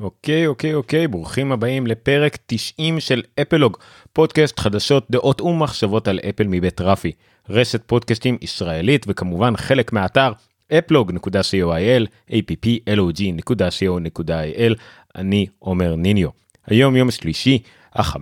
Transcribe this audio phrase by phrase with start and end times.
[0.00, 3.76] אוקיי, אוקיי, אוקיי, ברוכים הבאים לפרק 90 של אפלוג,
[4.12, 7.12] פודקאסט חדשות, דעות ומחשבות על אפל מבית רפי,
[7.48, 10.32] רשת פודקאסטים ישראלית וכמובן חלק מהאתר
[10.72, 14.74] אפלוג.co.il, applog.co.il,
[15.16, 16.28] אני עומר ניניו.
[16.66, 17.58] היום יום שלישי,
[17.94, 18.18] ה-15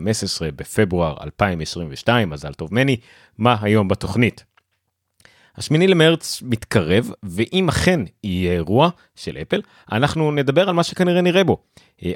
[0.57, 2.97] בפברואר 2022, מזל טוב מני,
[3.39, 4.45] מה היום בתוכנית?
[5.57, 9.61] השמיני למרץ מתקרב, ואם אכן יהיה אירוע של אפל,
[9.93, 11.59] אנחנו נדבר על מה שכנראה נראה בו.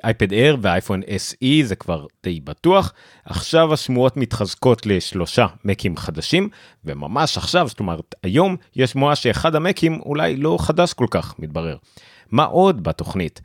[0.04, 2.92] אייפד אייר ואייפון SE זה כבר די בטוח,
[3.24, 6.48] עכשיו השמועות מתחזקות לשלושה מקים חדשים,
[6.84, 11.76] וממש עכשיו, זאת אומרת היום, יש שמועה שאחד המקים אולי לא חדש כל כך, מתברר.
[12.30, 13.40] מה עוד בתוכנית?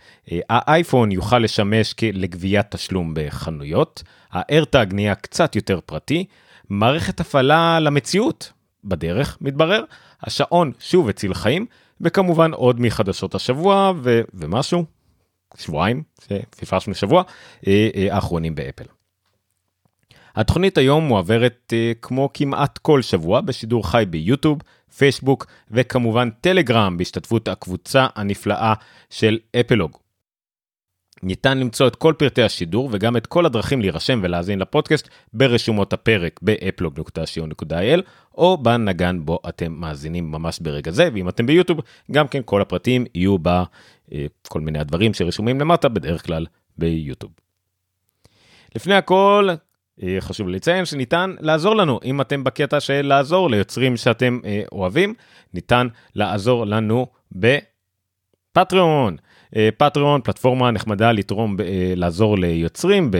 [0.49, 6.25] האייפון יוכל לשמש לגביית תשלום בחנויות, האיירטאג נהיה קצת יותר פרטי,
[6.69, 8.51] מערכת הפעלה למציאות,
[8.85, 9.83] בדרך, מתברר,
[10.21, 11.65] השעון שוב הציל חיים,
[12.01, 14.85] וכמובן עוד מחדשות השבוע ו- ומשהו,
[15.57, 16.03] שבועיים,
[16.49, 17.23] פספסנו שבוע,
[17.67, 18.85] אה, אה, האחרונים באפל.
[20.35, 24.61] התוכנית היום מועברת אה, כמו כמעט כל שבוע בשידור חי ביוטיוב,
[24.97, 28.73] פייסבוק וכמובן טלגרם בהשתתפות הקבוצה הנפלאה
[29.09, 30.04] של אפלוג.
[31.23, 36.39] ניתן למצוא את כל פרטי השידור וגם את כל הדרכים להירשם ולהאזין לפודקאסט ברשומות הפרק
[36.41, 38.01] באפלוג.co.il
[38.35, 41.79] או בנגן בו אתם מאזינים ממש ברגע זה ואם אתם ביוטיוב
[42.11, 46.45] גם כן כל הפרטים יהיו בכל אה, מיני הדברים שרשומים למטה בדרך כלל
[46.77, 47.31] ביוטיוב.
[48.75, 49.49] לפני הכל
[50.03, 55.13] אה, חשוב לציין שניתן לעזור לנו אם אתם בקטע של לעזור ליוצרים שאתם אה, אוהבים
[55.53, 59.17] ניתן לעזור לנו בפטריון.
[59.77, 61.57] פטריון פלטפורמה נחמדה לתרום
[61.95, 63.11] לעזור ליוצרים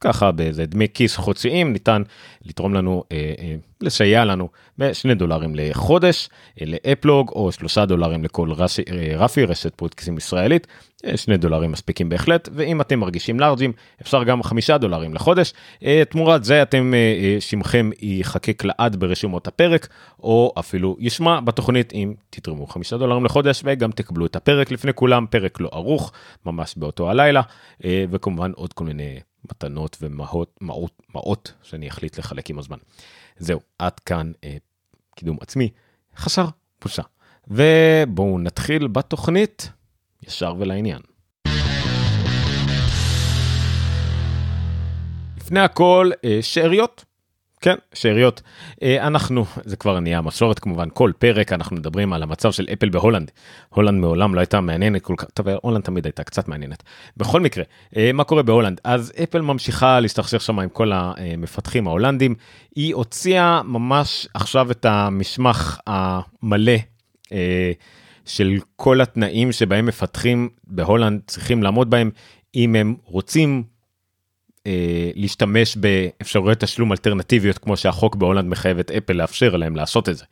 [0.00, 2.02] ככה באיזה דמי כיס חודשיים ניתן
[2.44, 4.48] לתרום לנו, אה, אה, לסייע לנו
[4.78, 6.28] בשני דולרים לחודש
[6.60, 10.66] אה, לאפלוג או שלושה דולרים לכל רשי, אה, רפי רשת פודקאסים ישראלית,
[11.04, 15.52] אה, שני דולרים מספיקים בהחלט ואם אתם מרגישים לארג'ים אפשר גם חמישה דולרים לחודש,
[15.84, 19.88] אה, תמורת זה אתם, אה, אה, שמכם ייחקק לעד ברשומות הפרק
[20.22, 25.26] או אפילו ישמע בתוכנית אם תתרמו חמישה דולרים לחודש וגם תקבלו את הפרק לפני כולם,
[25.30, 26.12] פרק לא ערוך
[26.46, 27.42] ממש באותו הלילה
[27.84, 29.20] אה, וכמובן עוד כל מיני.
[29.44, 32.78] מתנות ומעות מעות, מעות שאני אחליט לחלק עם הזמן.
[33.36, 34.56] זהו, עד כאן אה,
[35.16, 35.70] קידום עצמי,
[36.16, 36.46] חסר
[36.82, 37.02] בושה.
[37.48, 39.70] ובואו נתחיל בתוכנית
[40.22, 41.00] ישר ולעניין.
[45.36, 47.04] לפני הכל, אה, שאריות.
[47.60, 48.42] כן, שאריות.
[48.82, 52.88] אה, אנחנו, זה כבר נהיה מסורת כמובן, כל פרק אנחנו מדברים על המצב של אפל
[52.88, 53.30] בהולנד.
[53.68, 56.82] הולנד מעולם לא הייתה מעניינת כל כך, טוב, הולנד תמיד הייתה קצת מעניינת.
[57.16, 57.64] בכל מקרה,
[57.96, 58.80] אה, מה קורה בהולנד?
[58.84, 62.34] אז אפל ממשיכה להסתכסך שם עם כל המפתחים ההולנדים.
[62.76, 66.76] היא הוציאה ממש עכשיו את המסמך המלא.
[67.32, 67.72] אה,
[68.24, 72.10] של כל התנאים שבהם מפתחים בהולנד צריכים לעמוד בהם
[72.54, 73.62] אם הם רוצים
[75.14, 80.24] להשתמש באפשרויות תשלום אלטרנטיביות כמו שהחוק בהולנד מחייב את אפל לאפשר להם לעשות את זה.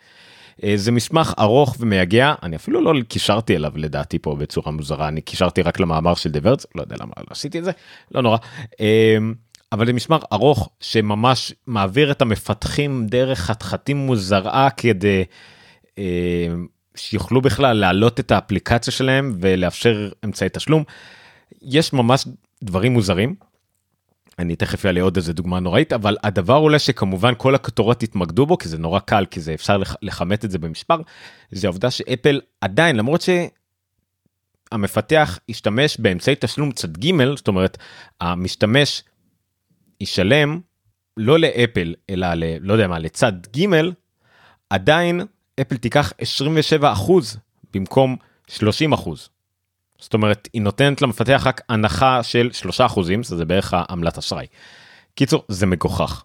[0.65, 5.21] אה, זה מסמך ארוך ומייגע אני אפילו לא קישרתי אליו לדעתי פה בצורה מוזרה אני
[5.21, 7.71] קישרתי רק למאמר של דברץ לא יודע למה לא עשיתי את זה
[8.11, 8.38] לא נורא.
[8.81, 9.17] אה,
[9.72, 15.25] אבל זה מסמך ארוך שממש מעביר את המפתחים דרך חתחתים מוזרה כדי
[15.99, 16.49] אה,
[16.94, 20.84] שיוכלו בכלל להעלות את האפליקציה שלהם ולאפשר אמצעי תשלום.
[21.62, 22.25] יש ממש
[22.65, 23.34] דברים מוזרים
[24.38, 28.59] אני תכף אעלה עוד איזה דוגמה נוראית אבל הדבר אולי שכמובן כל הכותרות התמקדו בו
[28.59, 31.00] כי זה נורא קל כי זה אפשר לכמת את זה במספר
[31.50, 33.25] זה העובדה שאפל עדיין למרות
[34.72, 37.78] שהמפתח ישתמש באמצעי תשלום צד ג' זאת אומרת
[38.21, 39.03] המשתמש
[40.00, 40.60] ישלם
[41.16, 42.44] לא לאפל אלא ל...
[42.60, 43.66] לא יודע מה לצד ג'
[44.70, 45.20] עדיין
[45.60, 46.94] אפל תיקח 27
[47.75, 48.16] במקום
[48.49, 48.93] 30
[50.00, 54.47] זאת אומרת היא נותנת למפתח רק הנחה של 3 אחוזים שזה בערך העמלת אשראי.
[55.14, 56.25] קיצור זה מגוחך.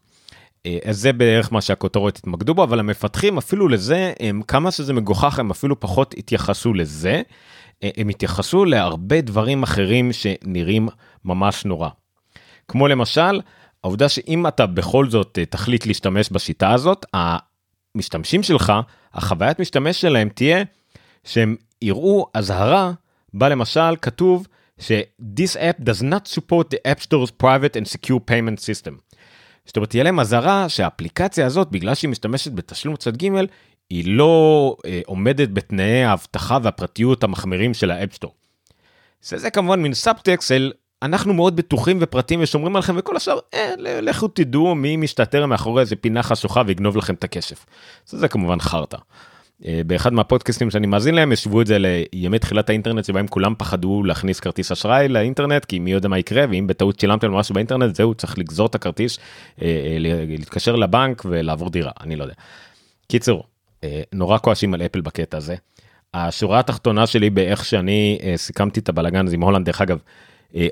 [0.66, 4.94] אה, אז זה בערך מה שהכותרות התמקדו בו אבל המפתחים אפילו לזה הם כמה שזה
[4.94, 7.22] מגוחך הם אפילו פחות התייחסו לזה.
[7.84, 10.90] אה, הם התייחסו להרבה דברים אחרים שנראים
[11.26, 11.90] ממש נורא.
[12.68, 13.42] כמו למשל
[13.84, 18.74] העובדה שאם אתה בכל זאת אה, תחליט להשתמש בשיטה הזאת המשתמשים שלך
[19.14, 20.64] החוויית משתמש שלהם תהיה
[21.24, 22.92] שהם יראו אזהרה
[23.34, 24.48] בה למשל כתוב
[24.80, 28.94] ש-This app does not support the App Store's private and secure payment system.
[29.66, 33.30] זאת אומרת, תהיה להם אזהרה שהאפליקציה הזאת, בגלל שהיא משתמשת בתשלום צד ג',
[33.90, 38.34] היא לא אה, עומדת בתנאי האבטחה והפרטיות המחמירים של ה App Store.
[39.22, 40.72] זה, זה כמובן מין סאבטקסט של
[41.04, 45.96] אנחנו מאוד בטוחים ופרטיים ושומרים עליכם וכל השאר, אה, לכו תדעו מי מסתתר מאחורי איזה
[45.96, 47.66] פינה חשוכה ויגנוב לכם את הכסף.
[48.06, 48.98] זה, זה כמובן חרטא.
[49.68, 51.78] אה, באחד מהפודקאסטים שאני מאזין להם השוו את זה
[52.14, 56.46] לימי תחילת האינטרנט שבהם כולם פחדו להכניס כרטיס אשראי לאינטרנט כי מי יודע מה יקרה
[56.50, 59.20] ואם בטעות שילמתם משהו באינטרנט זהו צריך לגזור את הכרטיס
[60.28, 62.36] להתקשר לבנק ולעבור דירה אני לא יודע.
[63.08, 63.44] קיצור
[64.14, 65.56] נורא כועסים על אפל בקטע הזה.
[66.14, 70.00] השורה התחתונה שלי באיך שאני סיכמתי את הבלאגן הזה עם הולנד דרך אגב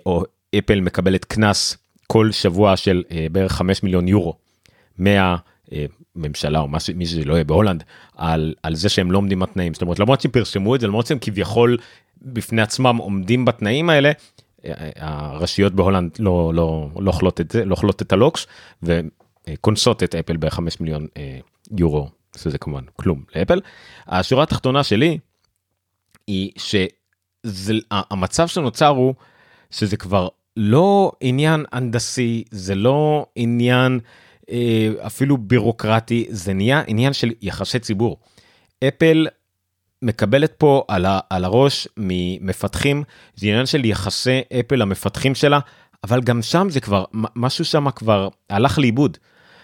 [0.05, 0.23] או
[0.57, 1.77] אפל מקבלת קנס
[2.07, 4.33] כל שבוע של בערך 5 מיליון יורו.
[4.97, 5.35] מה...
[6.15, 7.83] ממשלה או מי שזה לא יהיה בהולנד
[8.15, 11.07] על על זה שהם לא עומדים בתנאים זאת אומרת למרות שהם פרסמו את זה למרות
[11.07, 11.77] שהם כביכול
[12.21, 14.11] בפני עצמם עומדים בתנאים האלה.
[14.95, 18.47] הרשויות בהולנד לא לא לא אוכלות את זה לא אוכלות את הלוקש
[18.83, 21.39] וקונסות את אפל ב-5 מיליון אה,
[21.77, 23.61] יורו שזה כמובן כלום לאפל.
[24.07, 25.17] השורה התחתונה שלי
[26.27, 26.51] היא
[27.43, 29.13] שהמצב שנוצר הוא
[29.71, 33.99] שזה כבר לא עניין הנדסי זה לא עניין.
[34.51, 38.17] אה, אפילו בירוקרטי, זה נהיה עניין של יחסי ציבור.
[38.87, 39.27] אפל
[40.01, 43.03] מקבלת פה על, ה, על הראש ממפתחים,
[43.35, 45.59] זה עניין של יחסי אפל למפתחים שלה,
[46.03, 49.17] אבל גם שם זה כבר, משהו שם כבר הלך לאיבוד.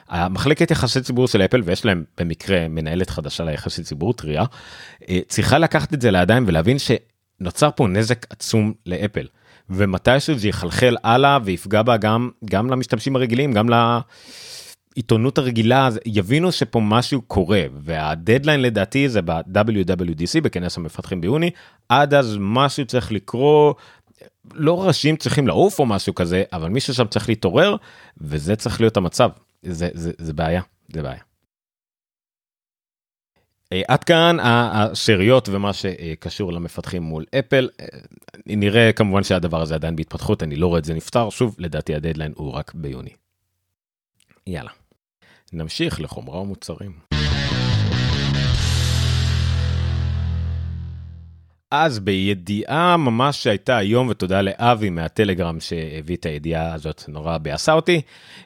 [0.10, 4.44] המחלקת יחסי ציבור של אפל, ויש להם במקרה מנהלת חדשה ליחסי ציבור, טריה,
[5.10, 9.28] אה, צריכה לקחת את זה לידיים ולהבין שנוצר פה נזק עצום לאפל.
[9.70, 14.00] ומתישהו זה יחלחל הלאה ויפגע בה גם, גם למשתמשים הרגילים, גם ל...
[14.98, 21.52] העיתונות הרגילה יבינו שפה משהו קורה והדדליין לדעתי זה ב-WWDC בכנס המפתחים ביוני
[21.90, 23.74] עד אז משהו צריך לקרוא
[24.54, 27.76] לא ראשים צריכים לעוף או משהו כזה אבל מישהו שם צריך להתעורר
[28.18, 29.30] וזה צריך להיות המצב
[29.64, 30.62] זה זה זה בעיה
[30.94, 31.22] זה בעיה.
[33.74, 37.70] אה, עד כאן השאריות ומה שקשור למפתחים מול אפל
[38.46, 42.34] נראה כמובן שהדבר הזה עדיין בהתפתחות אני לא רואה את זה נפתר שוב לדעתי הדדליין
[42.36, 43.12] הוא רק ביוני.
[44.48, 44.87] יאללה.
[45.54, 46.92] נמשיך לחומרה ומוצרים.
[51.72, 58.02] אז בידיעה ממש שהייתה היום ותודה לאבי מהטלגרם שהביא את הידיעה הזאת נורא ביאסה אותי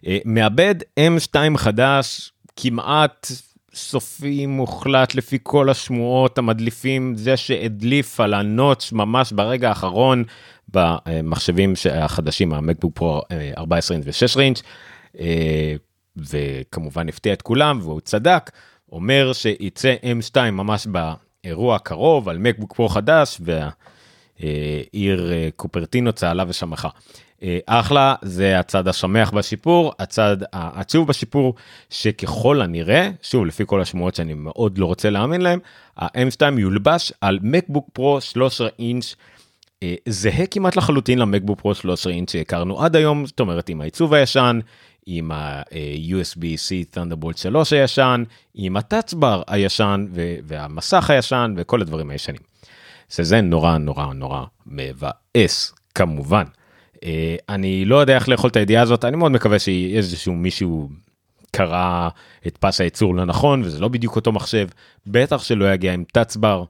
[0.07, 3.27] אה, מאבד m2 חדש כמעט
[3.74, 10.24] סופי מוחלט לפי כל השמועות המדליפים זה שהדליף על הנוטש ממש ברגע האחרון
[10.69, 13.21] במחשבים החדשים המקבוק פרו
[13.57, 14.62] 14 אינץ' ו-6 אינץ'.
[16.18, 18.52] וכמובן הפתיע את כולם והוא צדק
[18.92, 23.42] אומר שייצא m2 ממש באירוע הקרוב על מקבוק פרו חדש
[24.40, 26.90] והעיר אה, קופרטינו צהלה ושמחה.
[27.44, 31.54] אה, אחלה זה הצד השמח בשיפור הצד העצוב בשיפור
[31.90, 35.60] שככל הנראה שוב לפי כל השמועות שאני מאוד לא רוצה להאמין להם
[35.98, 39.16] ה-M2 יולבש על מקבוק פרו 13 אינץ'
[39.84, 44.14] אה, זהה כמעט לחלוטין למקבוק פרו 13 אינץ' שהכרנו עד היום זאת אומרת עם העיצוב
[44.14, 44.60] הישן
[45.06, 50.06] עם ה-USB-C Thunderbolt 3 הישן, עם הטאצבר הישן
[50.44, 52.51] והמסך הישן וכל הדברים הישנים.
[53.12, 56.44] שזה נורא נורא נורא מבאס כמובן.
[57.03, 60.89] אה, אני לא יודע איך לאכול את הידיעה הזאת, אני מאוד מקווה שאיזשהו מישהו
[61.51, 62.09] קרא
[62.47, 64.68] את פס הייצור לא נכון וזה לא בדיוק אותו מחשב,
[65.07, 66.63] בטח שלא יגיע עם טאצבר.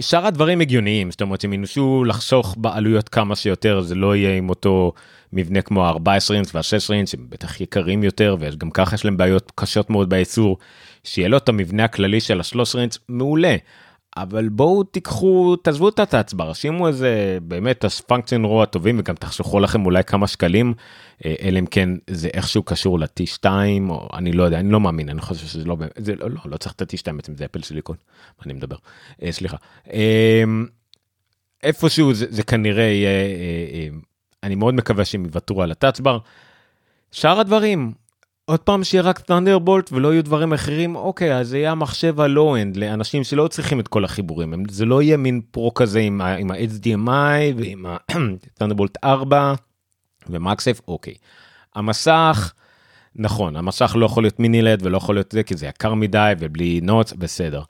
[0.00, 4.48] שאר הדברים הגיוניים זאת אומרת שהם ינסו לחסוך בעלויות כמה שיותר זה לא יהיה עם
[4.48, 4.92] אותו
[5.32, 9.52] מבנה כמו ה-14 אינץ' וה-16 אינץ' שהם בטח יקרים יותר וגם ככה יש להם בעיות
[9.54, 10.58] קשות מאוד בייצור
[11.04, 13.56] שיהיה לו את המבנה הכללי של ה-13 אינץ' מעולה.
[14.16, 19.86] אבל בואו תיקחו תעזבו את ההצבעה שימו איזה באמת הפונקציה נורא הטובים וגם תחסכו לכם
[19.86, 20.74] אולי כמה שקלים
[21.24, 23.46] אה, אלא אם כן זה איכשהו קשור ל-T2
[23.88, 26.56] או אני לא יודע אני לא מאמין אני חושב שזה לא זה לא לא, לא
[26.56, 27.96] צריך את ה-T2 בעצם זה אפל סיליקון
[28.46, 28.76] אני מדבר
[29.22, 29.56] אה, סליחה
[29.92, 30.44] אה,
[31.62, 33.88] איפשהו זה, זה כנראה יהיה אה, אה,
[34.42, 36.18] אני מאוד מקווה שהם יוותרו על ה Touch Bar.
[37.12, 37.92] שאר הדברים
[38.46, 42.27] עוד פעם שיהיה רק Thunderbolt ולא יהיו דברים אחרים אוקיי אז זה יהיה המחשב ה
[42.27, 47.54] low-end לאנשים שלא צריכים את כל החיבורים זה לא יהיה מין Pro כזה עם ה-HDMI
[47.56, 47.86] ועם
[48.54, 49.54] ה Thunderbolt 4
[50.28, 51.14] ו MagSafe אוקיי.
[51.74, 52.52] המסך
[53.16, 56.32] נכון המסך לא יכול להיות mini LED ולא יכול להיות זה כי זה יקר מדי
[56.38, 57.62] ובלי notch בסדר.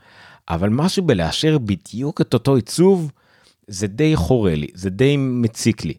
[0.48, 3.12] אבל משהו בלאשר בדיוק את אותו עיצוב
[3.66, 5.94] זה די חורה לי זה די מציק לי.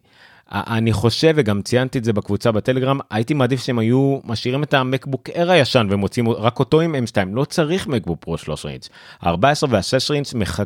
[0.52, 5.30] אני חושב וגם ציינתי את זה בקבוצה בטלגרם הייתי מעדיף שהם היו משאירים את המקבוק
[5.36, 8.88] אר הישן ומוצאים רק אותו עם m2 לא צריך מקבוק פרו 13 אינץ'
[9.26, 10.60] 14 וה-16 אינץ' מח...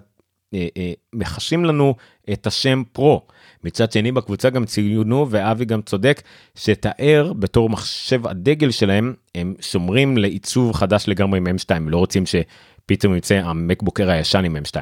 [0.55, 1.95] אה, אה, מחשים לנו
[2.33, 3.27] את השם פרו.
[3.65, 6.23] מצד שני בקבוצה גם ציינו ואבי גם צודק
[6.55, 12.25] שאת האר בתור מחשב הדגל שלהם הם שומרים לעיצוב חדש לגמרי עם m2 לא רוצים
[12.27, 14.77] שפתאום יצא המקבוקר הישן עם m2.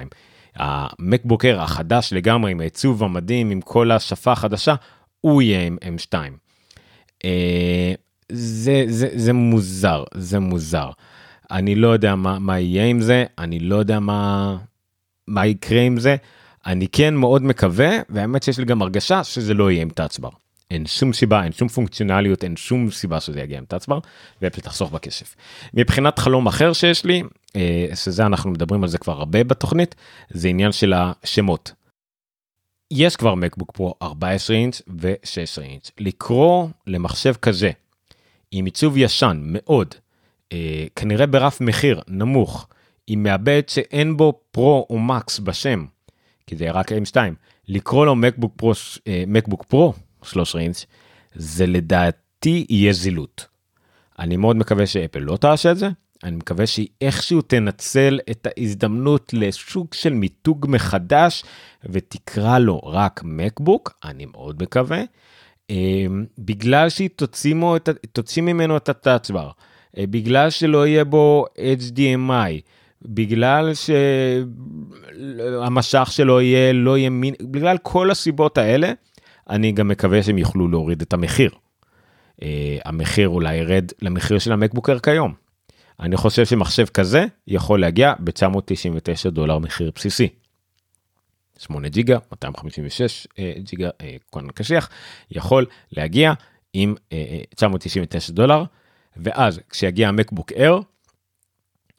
[0.56, 4.74] המקבוקר החדש לגמרי עם העיצוב המדהים עם כל השפה החדשה
[5.20, 6.14] הוא יהיה עם m2.
[7.24, 7.92] אה,
[8.32, 10.90] זה זה זה מוזר זה מוזר.
[11.50, 14.56] אני לא יודע מה, מה יהיה עם זה, אני לא יודע מה,
[15.28, 16.16] מה יקרה עם זה.
[16.66, 20.28] אני כן מאוד מקווה, והאמת שיש לי גם הרגשה שזה לא יהיה עם טאצבר.
[20.70, 23.98] אין שום סיבה, אין שום פונקציונליות, אין שום סיבה שזה יגיע עם טאצבר,
[24.42, 25.34] ואפל תחסוך בכסף.
[25.74, 27.22] מבחינת חלום אחר שיש לי,
[27.94, 29.94] שזה אנחנו מדברים על זה כבר הרבה בתוכנית,
[30.30, 31.72] זה עניין של השמות.
[32.90, 35.90] יש כבר מקבוק פרו 14 אינץ' ו-16 אינץ'.
[35.98, 37.70] לקרוא למחשב כזה,
[38.50, 39.94] עם עיצוב ישן מאוד,
[40.52, 42.68] אה, כנראה ברף מחיר נמוך,
[43.06, 45.86] עם מעבד שאין בו פרו או מקס בשם,
[46.46, 47.16] כי זה רק M2,
[47.68, 48.72] לקרוא לו מקבוק פרו,
[49.06, 49.92] אה, מקבוק פרו
[50.22, 50.86] 13 אינץ',
[51.34, 53.46] זה לדעתי יהיה זילות.
[54.18, 55.88] אני מאוד מקווה שאפל לא תעשה את זה,
[56.24, 61.44] אני מקווה שהיא איכשהו תנצל את ההזדמנות לשוק של מיתוג מחדש
[61.84, 65.02] ותקרא לו רק מקבוק, אני מאוד מקווה,
[65.70, 67.08] אמ, בגלל שהיא
[68.12, 69.50] תוציא ממנו את הטאצבר,
[69.98, 72.60] אה, בגלל שלא יהיה בו HDMI,
[73.02, 73.72] בגלל
[75.64, 78.92] שהמשך שלו יהיה לא יהיה מין, בגלל כל הסיבות האלה,
[79.50, 81.50] אני גם מקווה שהם יוכלו להוריד את המחיר.
[81.50, 82.44] Uh,
[82.84, 85.49] המחיר אולי ירד למחיר של המקבוקר כיום.
[86.00, 90.28] אני חושב שמחשב כזה יכול להגיע ב-999 דולר מחיר בסיסי.
[91.58, 94.02] 8 ג'יגה, 256 uh, ג'יגה uh,
[94.32, 94.88] כהן קשיח,
[95.30, 96.32] יכול להגיע
[96.72, 98.64] עם uh, 999 דולר,
[99.16, 100.80] ואז כשיגיע המקבוק אייר,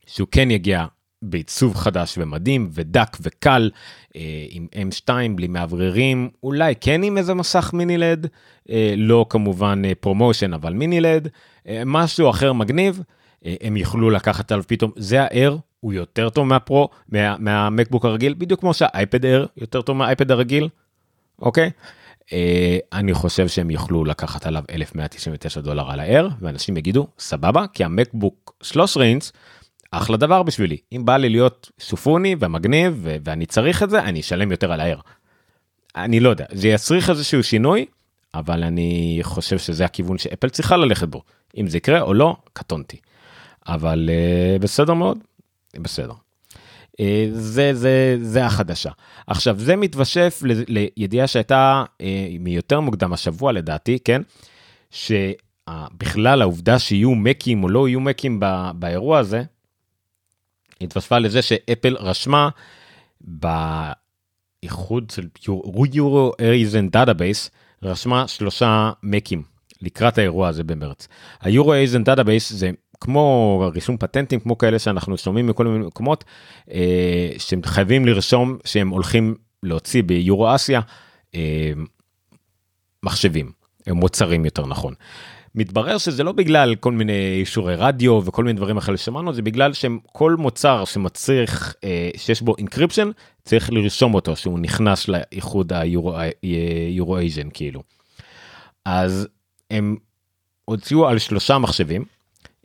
[0.06, 0.86] שהוא כן יגיע
[1.22, 3.70] בעיצוב חדש ומדהים ודק וקל
[4.16, 8.28] אה, עם M2 בלי מאווררים אולי כן עם איזה מסך mini LED
[8.70, 11.28] אה, לא כמובן אה, ProMotion אבל mini LED
[11.68, 16.30] אה, משהו אחר מגניב אה, הם יוכלו לקחת עליו פתאום זה ה Air הוא יותר
[16.30, 20.70] טוב מה Pro מה, מהמקבוק הרגיל בדיוק כמו שה iPad Air יותר טוב מהאייפד הרגיל
[21.42, 21.72] אוקיי.
[22.34, 27.66] אה, אני חושב שהם יוכלו לקחת עליו 1199 דולר על ה Air ואנשים יגידו סבבה
[27.74, 29.32] כי המקבוק 13 אינץ
[29.92, 34.52] אחלה דבר בשבילי אם בא לי להיות שופוני ומגניב ואני צריך את זה אני אשלם
[34.52, 35.00] יותר על הער.
[35.96, 37.86] אני לא יודע זה יצריך איזשהו שינוי
[38.34, 41.22] אבל אני חושב שזה הכיוון שאפל צריכה ללכת בו
[41.58, 42.98] אם זה יקרה או לא קטונתי.
[43.68, 45.18] אבל uh, בסדר מאוד
[45.78, 46.14] בסדר.
[46.92, 46.96] Uh,
[47.32, 48.92] זה זה זה החדשה
[49.28, 50.44] עכשיו זה מתווסף
[50.98, 52.04] לידיעה שהייתה uh,
[52.40, 54.22] מיותר מוקדם השבוע לדעתי כן.
[54.92, 58.40] שבכלל העובדה שיהיו מקים או לא יהיו מקים
[58.76, 59.44] באירוע הזה
[60.82, 62.50] התווספה לזה שאפל רשמה
[63.22, 65.28] באיחוד של
[65.94, 67.52] Eurasian database
[67.84, 69.44] רשמה שלושה מקים
[69.82, 71.08] לקראת האירוע הזה במרץ.
[71.42, 72.72] ה Eurasian database זה
[73.02, 76.24] כמו רישום פטנטים כמו כאלה שאנחנו שומעים מכל מיני מקומות
[76.72, 80.82] אה, שהם חייבים לרשום שהם הולכים להוציא ביורו אסיה
[81.36, 81.72] אה,
[83.04, 83.52] מחשבים
[83.88, 84.94] מוצרים יותר נכון.
[85.56, 89.74] מתברר שזה לא בגלל כל מיני אישורי רדיו וכל מיני דברים אחרים שמענו זה בגלל
[89.74, 93.12] שכל מוצר שמצריך אה, שיש בו encryption
[93.44, 97.84] צריך לרשום אותו שהוא נכנס לאיחוד ה Eurasian כאילו.
[98.86, 99.28] אז
[99.72, 99.96] הם
[100.66, 102.06] הוציאו על שלושה מחשבים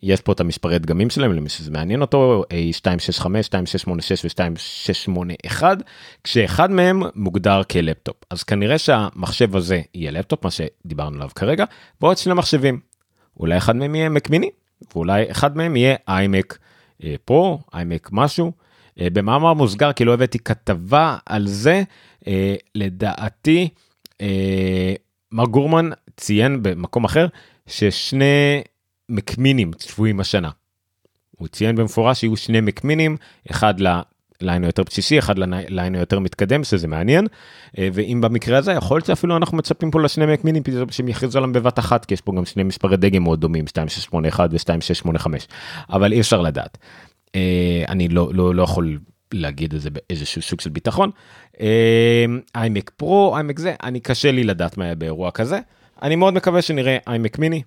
[0.02, 5.62] יש פה את המספרי דגמים שלהם למי שזה מעניין אותו A265, 2686 ו-2681
[6.24, 8.16] כשאחד מהם מוגדר כלפטופ.
[8.30, 11.64] אז כנראה שהמחשב הזה יהיה לפטופ מה שדיברנו עליו כרגע
[12.00, 12.80] ועוד שני מחשבים.
[13.40, 14.50] אולי אחד מהם יהיה מק מיני
[14.94, 16.58] ואולי אחד מהם יהיה איימק
[17.24, 18.52] פרו איימק משהו.
[19.00, 21.82] אה, במאמר מוסגר כי לא הבאתי כתבה על זה
[22.26, 23.68] אה, לדעתי
[24.20, 24.94] אה,
[25.32, 27.26] מר גורמן ציין במקום אחר
[27.66, 28.62] ששני
[29.08, 30.50] מקמינים צפויים השנה.
[31.30, 33.16] הוא ציין במפורש שיהיו שני מקמינים,
[33.50, 33.74] אחד
[34.40, 37.26] לליין היותר בסיסי, אחד לליין היותר מתקדם, שזה מעניין,
[37.78, 41.52] אה, ואם במקרה הזה יכול להיות שאפילו אנחנו מצפים פה לשני מקמינים שהם יכריזו עליהם
[41.52, 45.26] בבת אחת, כי יש פה גם שני מספרי דגם מאוד דומים, 2681 ו2685,
[45.90, 46.78] אבל אי אפשר לדעת.
[47.34, 48.98] אה, אני לא, לא, לא יכול
[49.34, 51.10] להגיד את זה באיזשהו סוג של ביטחון.
[52.54, 55.60] איימק פרו, איימק זה, אני קשה לי לדעת מה יהיה באירוע כזה.
[56.02, 57.62] אני מאוד מקווה שנראה איימק מיני.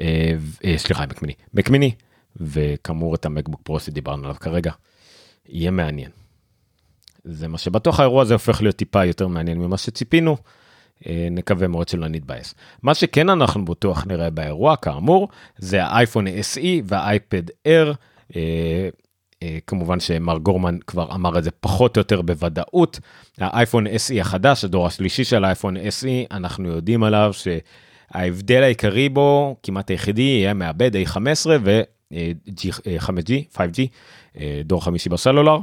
[0.00, 0.32] אה,
[0.64, 1.92] אה, סליחה מק מיני מק מיני
[2.36, 4.72] וכאמור את המקבוק פרו שדיברנו עליו כרגע.
[5.48, 6.10] יהיה מעניין.
[7.24, 10.36] זה מה שבטוח האירוע הזה הופך להיות טיפה יותר מעניין ממה שציפינו.
[11.06, 12.54] אה, נקווה מאוד שלא נתבאס.
[12.82, 15.28] מה שכן אנחנו בטוח נראה באירוע כאמור
[15.58, 17.94] זה האייפון SE והאייפד Air.
[19.66, 23.00] כמובן שמר גורמן כבר אמר את זה פחות או יותר בוודאות.
[23.38, 27.48] האייפון SE החדש הדור השלישי של האייפון SE אנחנו יודעים עליו ש...
[28.10, 33.80] ההבדל העיקרי בו, כמעט היחידי, יהיה מעבד A15 ו-5G, 5G,
[34.64, 35.58] דור חמישי בסלולר.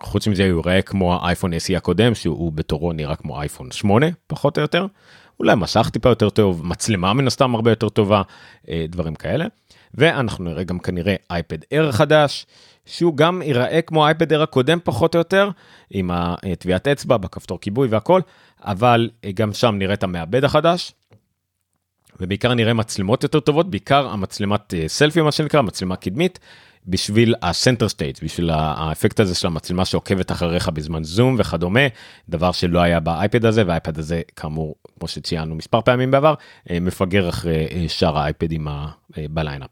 [0.00, 4.58] חוץ מזה הוא יראה כמו האייפון SE הקודם, שהוא בתורו נראה כמו אייפון 8, פחות
[4.58, 4.86] או יותר.
[5.40, 8.22] אולי מסך טיפה יותר טוב, מצלמה מן הסתם הרבה יותר טובה,
[8.68, 9.46] אה, דברים כאלה.
[9.94, 12.46] ואנחנו נראה גם כנראה אייפד אר חדש,
[12.86, 15.50] שהוא גם ייראה כמו האייפד אר הקודם פחות או יותר,
[15.90, 18.20] עם הטביעת אצבע בכפתור כיבוי והכל,
[18.60, 20.92] אבל גם שם נראה את המעבד החדש.
[22.20, 26.38] ובעיקר נראה מצלמות יותר טובות, בעיקר המצלמת סלפי מה שנקרא, מצלמה קדמית,
[26.86, 31.80] בשביל ה Center Stage, בשביל האפקט הזה של המצלמה שעוקבת אחריך בזמן זום וכדומה,
[32.28, 36.34] דבר שלא היה באייפד הזה, והאייפד הזה כאמור, כמו שציינו מספר פעמים בעבר,
[36.70, 38.86] אה, מפגר אחרי אה, שאר האייפדים אה,
[39.30, 39.70] ב lineup.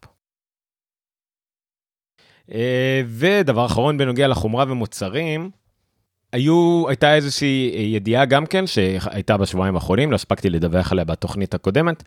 [3.06, 5.50] ודבר אחרון בנוגע לחומרה ומוצרים,
[6.32, 12.02] היו, הייתה איזושהי ידיעה גם כן שהייתה בשבועיים האחרונים, לא הספקתי לדווח עליה בתוכנית הקודמת,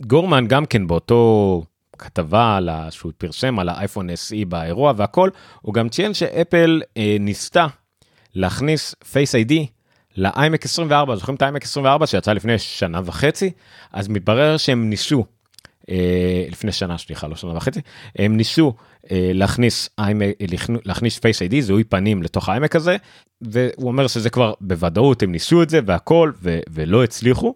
[0.00, 1.62] שגורמן גם כן באותו
[1.98, 2.58] כתבה
[2.90, 5.30] שהוא פרסם על האייפון SE באירוע והכל,
[5.60, 7.66] הוא גם ציין שאפל אה, ניסתה
[8.34, 9.54] להכניס Face ID
[10.16, 13.50] ל-iMac 24, זוכרים את ה-iMac 24 שיצא לפני שנה וחצי?
[13.92, 15.24] אז מתברר שהם ניסו, אה,
[16.50, 17.80] לפני שנה, סליחה, לא שנה וחצי,
[18.16, 18.74] הם ניסו
[19.10, 19.88] אה, להכניס,
[20.84, 22.96] להכניס Face ID, זיהוי פנים לתוך ה-iMac הזה,
[23.40, 27.54] והוא אומר שזה כבר בוודאות, הם ניסו את זה והכל, ו- ולא הצליחו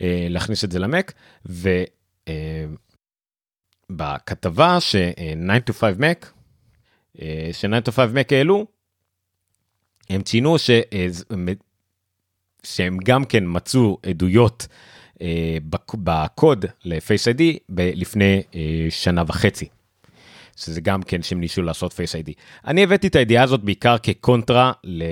[0.00, 1.12] אה, להכניס את זה למק,
[1.48, 1.68] ו...
[2.28, 2.64] אה,
[3.90, 6.26] בכתבה ש-9 to 5 Mac,
[7.52, 8.66] ש-9 to 5 Mac העלו,
[10.10, 10.70] הם ציינו ש...
[12.62, 14.66] שהם גם כן מצאו עדויות
[15.22, 15.56] אה,
[15.94, 17.42] בקוד ל-Face ID
[17.76, 19.68] לפני אה, שנה וחצי.
[20.56, 22.32] שזה גם כן שהם ניסו לעשות Face ID.
[22.66, 25.02] אני הבאתי את הידיעה הזאת בעיקר כקונטרה ל...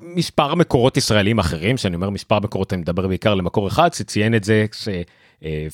[0.00, 4.44] מספר מקורות ישראלים אחרים, שאני אומר מספר מקורות, אני מדבר בעיקר למקור אחד, שציין את
[4.44, 4.66] זה,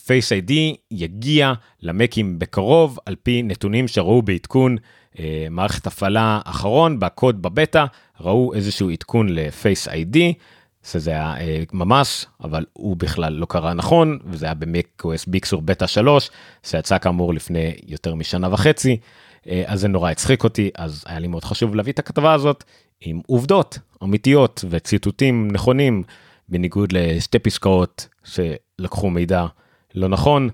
[0.06, 4.76] פייס איי-די יגיע למקים בקרוב על פי נתונים שראו בעדכון
[5.18, 7.85] אה, מערכת הפעלה אחרון בקוד בבטא
[8.20, 10.35] ראו איזשהו עדכון לפייס איי-די.
[10.92, 15.62] שזה היה אה, ממש אבל הוא בכלל לא קרה נכון וזה היה במק OS ביקסור
[15.62, 16.30] בטא 3
[16.62, 18.97] שיצא כאמור לפני יותר משנה וחצי.
[19.49, 22.64] אה, אז זה נורא הצחיק אותי אז היה לי מאוד חשוב להביא את הכתבה הזאת
[23.00, 26.03] עם עובדות אמיתיות וציטוטים נכונים
[26.48, 29.46] בניגוד לשתי פסקאות שלקחו מידע
[29.94, 30.48] לא נכון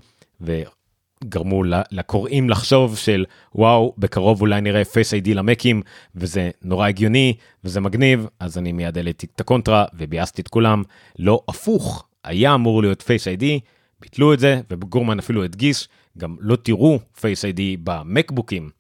[1.25, 3.25] וגרמו לקוראים לחשוב של
[3.55, 5.83] וואו בקרוב אולי נראה Face ID למקים
[6.15, 10.83] וזה נורא הגיוני וזה מגניב אז אני מיד העליתי את הקונטרה וביאסתי את כולם.
[11.19, 13.61] לא הפוך היה אמור להיות Face ID
[14.01, 18.71] ביטלו את זה וגורמן אפילו הדגיש גם לא תראו Face ID במקבוקים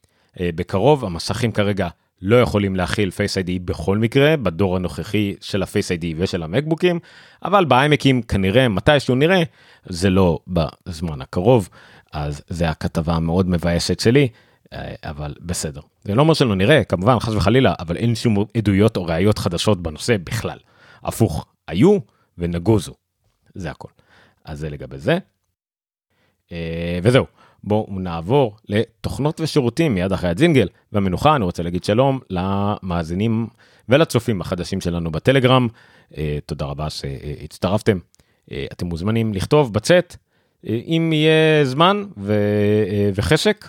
[0.40, 1.88] אה, בקרוב המסכים כרגע
[2.24, 6.98] לא יכולים להכיל Face ID בכל מקרה בדור הנוכחי של ה-Face ID ושל המקבוקים,
[7.44, 9.42] אבל באיימקים כנראה מתישהו נראה,
[9.86, 11.68] זה לא בזמן הקרוב,
[12.14, 14.28] אז זה הכתבה המאוד מבאסת שלי,
[14.72, 15.80] אה, אבל בסדר.
[16.04, 19.82] זה לא אומר שלא נראה, כמובן, חס וחלילה, אבל אין שום עדויות או ראיות חדשות
[19.82, 20.58] בנושא בכלל.
[21.02, 21.98] הפוך, היו
[22.38, 22.94] ונגוזו,
[23.54, 23.88] זה הכל.
[24.44, 25.18] אז זה לגבי זה.
[26.52, 27.24] אה, וזהו.
[27.64, 33.46] בואו נעבור לתוכנות ושירותים מיד אחרי הג'ינגל והמנוחה אני רוצה להגיד שלום למאזינים
[33.88, 35.68] ולצופים החדשים שלנו בטלגרם
[36.16, 37.98] אה, תודה רבה שהצטרפתם
[38.72, 40.16] אתם מוזמנים לכתוב בצאת
[40.66, 42.04] אם יהיה זמן
[43.14, 43.68] וחשק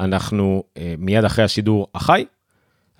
[0.00, 0.62] אנחנו
[0.98, 2.24] מיד אחרי השידור החי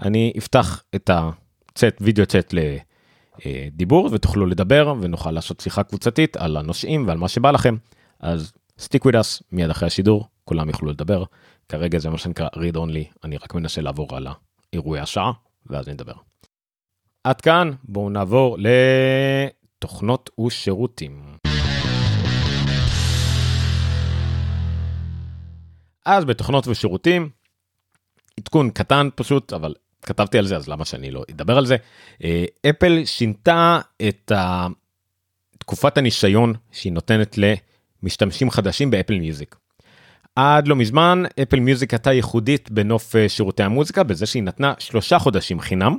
[0.02, 2.54] אני אפתח את הצאת וידאו צאת
[3.46, 7.76] לדיבור ותוכלו לדבר ונוכל לעשות שיחה קבוצתית על הנושאים ועל מה שבא לכם
[8.20, 11.24] אז with us מיד אחרי השידור כולם יוכלו לדבר
[11.68, 14.26] כרגע זה מה שנקרא read only אני רק מנסה לעבור על
[14.72, 15.32] האירועי השעה
[15.66, 16.14] ואז נדבר.
[17.24, 21.33] עד כאן בואו נעבור לתוכנות ושירותים.
[26.04, 27.28] אז בתוכנות ושירותים
[28.40, 31.76] עדכון קטן פשוט אבל כתבתי על זה אז למה שאני לא אדבר על זה
[32.24, 34.32] אה, אפל שינתה את
[35.58, 37.54] תקופת הניסיון שהיא נותנת ל...
[38.04, 39.56] משתמשים חדשים באפל מיוזיק.
[40.36, 45.18] עד לא מזמן אפל מיוזיק הייתה ייחודית בנוף אה, שירותי המוזיקה בזה שהיא נתנה שלושה
[45.18, 45.98] חודשים חינם.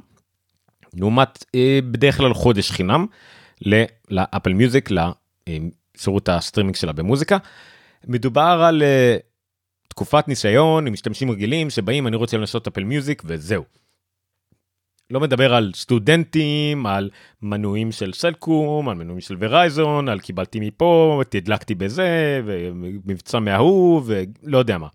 [0.93, 3.05] לעומת אה, בדרך כלל חודש חינם
[4.09, 7.37] לאפל מיוזיק לשירות הסטרימינג שלה במוזיקה.
[8.07, 8.83] מדובר על
[9.95, 13.63] תקופת ניסיון עם משתמשים רגילים שבאים אני רוצה לנסות אפל מיוזיק וזהו.
[15.09, 17.09] לא מדבר על סטודנטים, על
[17.41, 24.57] מנויים של סלקום, על מנויים של ורייזון, על קיבלתי מפה, תדלקתי בזה, ומבצע מההוא, ולא
[24.57, 24.87] יודע מה.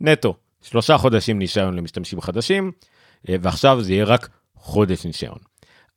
[0.00, 2.72] נטו, שלושה חודשים ניסיון למשתמשים חדשים,
[3.24, 5.38] ועכשיו זה יהיה רק חודש ניסיון.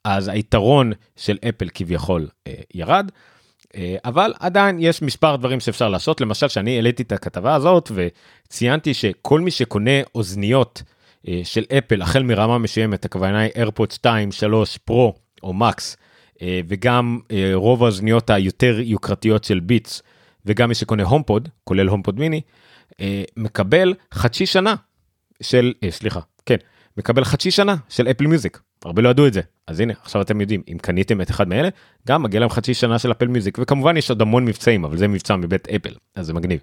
[0.04, 3.12] אז היתרון של אפל כביכול אה, ירד,
[4.06, 9.40] אבל עדיין יש מספר דברים שאפשר לעשות, למשל שאני העליתי את הכתבה הזאת וציינתי שכל
[9.40, 10.84] מי שקונה אוזניות,
[11.28, 15.98] אה, של אפל החל מרמה מסוימת הכוונה היא איירפוד 2 3 פרו או מקס
[16.42, 20.02] אה, וגם אה, רוב האוזניות היותר יוקרתיות של ביטס,
[20.46, 22.42] וגם מי שקונה הומפוד, כולל הומפוד מיני,
[23.00, 24.76] אה, מקבל חצי שנה
[25.42, 26.58] של, אה, סליחה, כן,
[26.98, 28.60] מקבל חצי שנה של אפל מיוזיק.
[28.86, 29.42] הרבה לא ידעו את זה.
[29.68, 31.70] אז הנה, עכשיו אתם יודעים, אם קניתם את אחד מאלה,
[32.08, 35.08] גם מגיע להם חצי שנה של אפל מיוזיק, וכמובן יש עוד המון מבצעים, אבל זה
[35.08, 36.60] מבצע מבית אפל, אז זה מגניב.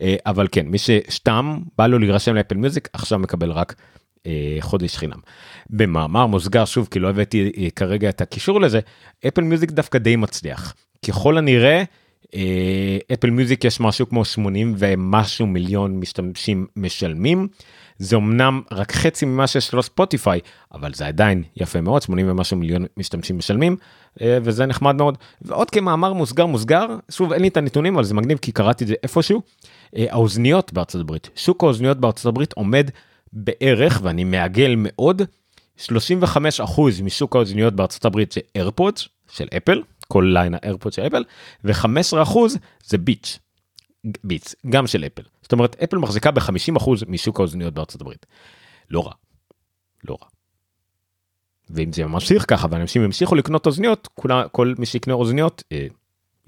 [0.00, 3.74] אה, אבל כן, מי שסתם בא לו להירשם לאפל מיוזיק, עכשיו מקבל רק
[4.26, 5.18] אה, חודש חינם.
[5.70, 8.80] במאמר מוסגר, שוב, כי לא הבאתי אה, כרגע את הקישור לזה,
[9.28, 10.74] אפל מיוזיק דווקא די מצליח.
[11.06, 11.82] ככל הנראה,
[13.12, 17.48] אפל מיוזיק יש משהו כמו 80 ומשהו מיליון משתמשים משלמים.
[18.02, 20.40] זה אמנם רק חצי ממה שיש לו ספוטיפיי,
[20.74, 23.76] אבל זה עדיין יפה מאוד, 80 ומשהו מיליון משתמשים משלמים,
[24.22, 25.18] וזה נחמד מאוד.
[25.42, 28.88] ועוד כמאמר מוסגר מוסגר, שוב אין לי את הנתונים, אבל זה מגניב כי קראתי את
[28.88, 29.42] זה איפשהו.
[29.96, 32.90] האוזניות בארצות הברית, שוק האוזניות בארצות הברית עומד
[33.32, 35.22] בערך, ואני מעגל מאוד,
[35.78, 35.90] 35%
[37.02, 41.24] משוק האוזניות בארצות הברית זה AirPods של אפל, כל ליין ה AirPods של אפל,
[41.64, 42.38] ו-15%
[42.84, 43.38] זה Beats,
[44.24, 45.22] Beats, גם של אפל.
[45.42, 48.26] זאת אומרת, אפל מחזיקה ב-50% משוק האוזניות בארצות הברית.
[48.90, 49.12] לא רע.
[50.04, 50.28] לא רע.
[51.70, 55.86] ואם זה ממשיך ככה ואנשים ימשיכו לקנות אוזניות, כולה, כל מי שיקנה אוזניות אה,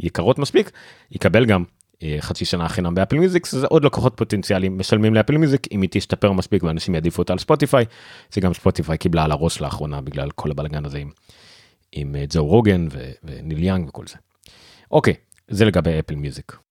[0.01, 0.71] יקרות מספיק,
[1.11, 1.65] יקבל גם
[2.03, 5.89] אה, חצי שנה חינם באפל מיוזיק זה עוד לקוחות פוטנציאליים משלמים לאפל מיוזיק אם היא
[5.93, 7.85] תשתפר מספיק ואנשים יעדיפו אותה על ספוטיפיי
[8.33, 11.11] זה גם ספוטיפיי קיבלה על הראש לאחרונה בגלל כל הבלגן הזה עם,
[11.93, 12.87] עם אה, ג'ו רוגן
[13.25, 14.17] וניל יאנג וכל זה.
[14.91, 15.15] אוקיי
[15.49, 16.64] זה לגבי אפל מיוזיק.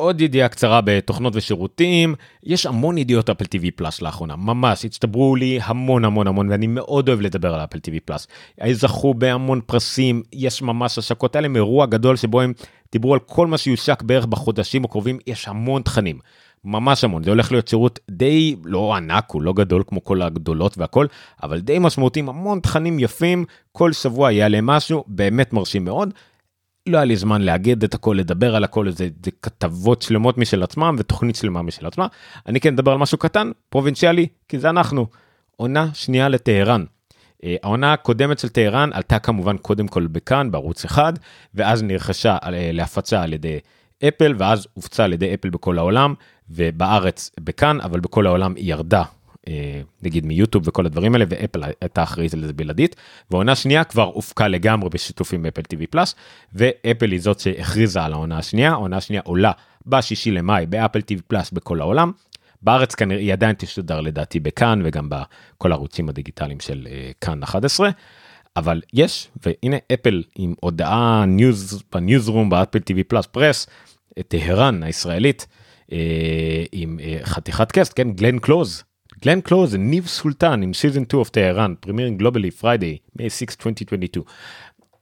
[0.00, 5.58] עוד ידיעה קצרה בתוכנות ושירותים, יש המון ידיעות Apple TV Plus לאחרונה, ממש, הצטברו לי
[5.62, 8.26] המון המון המון ואני מאוד אוהב לדבר על Apple TV Plus.
[8.72, 12.52] זכו בהמון פרסים, יש ממש השקות האלה מאירוע גדול שבו הם
[12.92, 16.18] דיברו על כל מה שיושק בערך בחודשים הקרובים, יש המון תכנים.
[16.64, 20.78] ממש המון, זה הולך להיות שירות די לא ענק, הוא לא גדול כמו כל הגדולות
[20.78, 21.06] והכל,
[21.42, 26.14] אבל די משמעותי, המון תכנים יפים, כל שבוע יעלה משהו, באמת מרשים מאוד.
[26.86, 30.62] לא היה לי זמן לאגד את הכל, לדבר על הכל, זה, זה כתבות שלמות משל
[30.62, 32.06] עצמם ותוכנית שלמה משל עצמה.
[32.46, 35.06] אני כן אדבר על משהו קטן, פרובינציאלי, כי זה אנחנו.
[35.56, 36.84] עונה שנייה לטהרן.
[37.44, 41.12] אה, העונה הקודמת של טהרן עלתה כמובן קודם כל בכאן בערוץ אחד
[41.54, 43.58] ואז נרכשה אה, להפצה על ידי
[44.08, 46.14] אפל ואז הופצה על ידי אפל בכל העולם
[46.50, 49.02] ובארץ בכאן אבל בכל העולם היא ירדה
[50.02, 52.96] נגיד מיוטיוב וכל הדברים האלה ואפל הייתה אחראית על זה בלעדית
[53.30, 56.14] ועונה שנייה כבר הופקה לגמרי בשיתוף עם Apple TV Plus
[56.54, 58.70] ואפל היא זאת שהכריזה על העונה השנייה.
[58.70, 59.52] העונה השנייה עולה
[59.86, 62.12] בשישי למאי ב Apple TV Plus בכל העולם.
[62.62, 67.90] בארץ כנראה היא עדיין תשודר לדעתי בכאן וגם בכל הערוצים הדיגיטליים של uh, כאן 11
[68.56, 73.66] אבל יש והנה אפל עם הודעה news ב newsroom ב Apple TV Plus press
[74.28, 75.46] טהרן הישראלית
[75.86, 75.92] אה,
[76.72, 78.10] עם חתיכת cast כן?
[78.12, 78.82] גלן קלוז
[79.22, 84.24] גלן קלוז ניב סולטן עם season 2 of Tehran premiering globally Friday May 6 2022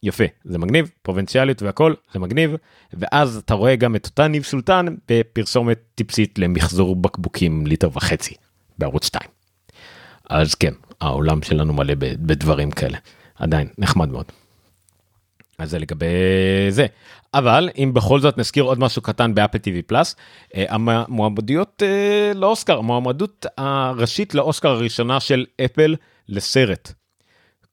[0.03, 2.55] יפה זה מגניב פרובינציאלית והכל זה מגניב
[2.93, 8.35] ואז אתה רואה גם את אותה ניב סולטן בפרסומת טיפשית למחזור בקבוקים ליטר וחצי
[8.79, 9.31] בערוץ 2.
[10.31, 12.99] אז כן העולם שלנו מלא בדברים כאלה
[13.35, 14.25] עדיין נחמד מאוד.
[15.59, 16.07] אז זה לגבי
[16.69, 16.87] זה
[17.35, 20.17] אבל אם בכל זאת נזכיר עוד משהו קטן באפל TV פלאס
[20.55, 25.95] המועמדויות אה, לאוסקר המועמדות הראשית לאוסקר הראשונה של אפל
[26.29, 26.93] לסרט.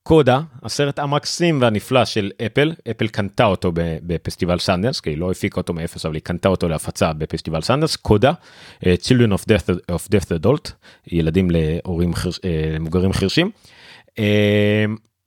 [0.02, 5.60] קודה, הסרט המקסים והנפלא של אפל, אפל קנתה אותו בפסטיבל סאנדנס, כי היא לא הפיקה
[5.60, 8.32] אותו מאפס, אבל היא קנתה אותו להפצה בפסטיבל סאנדנס, קודה,
[8.80, 10.70] אה, Children of Deaf, of Deaf Adult,
[11.06, 12.40] ילדים להורים חרש,
[12.74, 13.50] למבוגרים חירשים.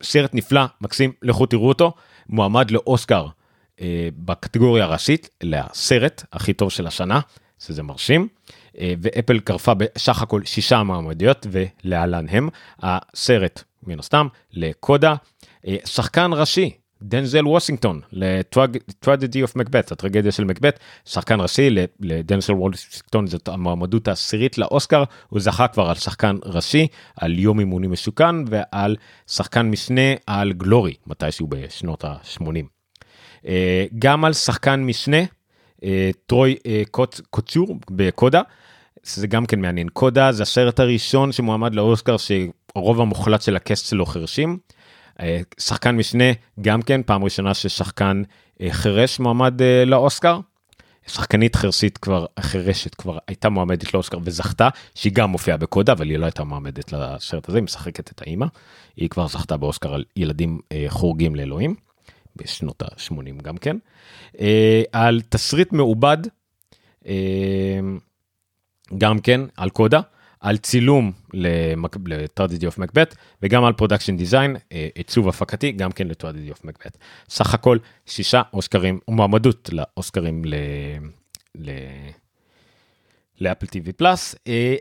[0.04, 1.94] סרט נפלא, מקסים, לכו תראו אותו,
[2.30, 3.82] מועמד לאוסקר uh,
[4.18, 7.20] בקטגוריה הראשית, לסרט הכי טוב של השנה,
[7.60, 8.28] שזה מרשים.
[9.02, 15.16] ואפל קרפה בסך הכל שישה מעמדיות ולהלן הם הסרט מן הסתם, לקודה,
[15.68, 23.28] אה, שחקן ראשי, דנזל וושינגטון, ל-Tragedy of Macbeth, הטרגדיה של מקבט, שחקן ראשי לדנזל וושינגטון
[23.28, 28.96] זאת המועמדות העשירית לאוסקר, הוא זכה כבר על שחקן ראשי, על יום אימוני משוכן ועל
[29.28, 32.44] שחקן משנה על גלורי, מתישהו בשנות ה-80.
[33.48, 35.22] אה, גם על שחקן משנה,
[35.84, 36.56] אה, טרוי
[37.30, 38.42] קוצ'ור בקודה,
[39.04, 42.16] זה גם כן מעניין, קודה זה הסרט הראשון שמועמד לאוסקר
[42.76, 44.58] הרוב המוחלט של הקסט שלו חרשים.
[45.20, 46.24] אה, שחקן משנה
[46.62, 48.24] גם כן פעם ראשונה ששחקן
[48.62, 50.40] אה, חירש מועמד אה, לאוסקר.
[51.08, 56.18] שחקנית חירשת כבר חירשת כבר הייתה מועמדת לאוסקר וזכתה שהיא גם מופיעה בקודה אבל היא
[56.18, 58.46] לא הייתה מועמדת לסרט הזה היא משחקת את האימא.
[58.96, 61.76] היא כבר זכתה באוסקר על ילדים חורגים לאלוהים
[62.36, 63.78] בשנות ה-80 גם כן.
[64.92, 66.18] על תסריט מעובד
[68.98, 70.02] גם כן על קודה
[70.40, 71.12] על צילום
[72.06, 74.56] ל Tragedy of Macbeth וגם על production design,
[74.96, 76.98] עיצוב הפקתי, גם כן ל Tragedy of Macbeth.
[77.30, 80.54] סך הכל שישה אוסקרים, מועמדות לאוסקרים ל...
[81.56, 81.72] ל...
[83.42, 84.36] ל Apple TV Plus.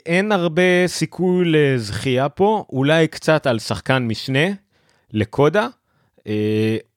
[0.07, 4.49] אין הרבה סיכוי לזכייה פה, אולי קצת על שחקן משנה
[5.13, 5.69] לקודה.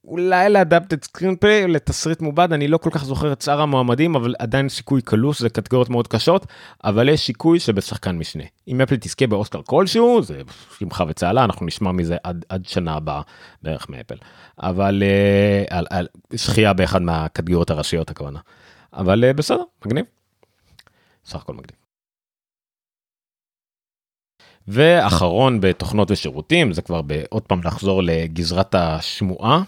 [0.05, 4.15] אה, אולי ל adapted screenplay, לתסריט מעובד, אני לא כל כך זוכר את שאר המועמדים,
[4.15, 6.45] אבל עדיין סיכוי קלוש, זה קטגוריות מאוד קשות,
[6.83, 8.43] אבל יש סיכוי שבשחקן משנה.
[8.67, 10.41] אם אפל תזכה באוסקר כלשהו, זה
[10.79, 13.21] שמחה וצהלה, אנחנו נשמע מזה עד, עד שנה הבאה
[13.61, 14.15] בערך מאפל.
[14.59, 18.39] אבל uh, על, על שחייה באחד מהקטגוריות הראשיות הכוונה.
[18.93, 20.05] אבל uh, בסדר, מגניב.
[21.25, 21.81] סך הכל מגניב.
[24.67, 29.63] ואחרון בתוכנות ושירותים, זה כבר עוד פעם לחזור לגזרת השמועה.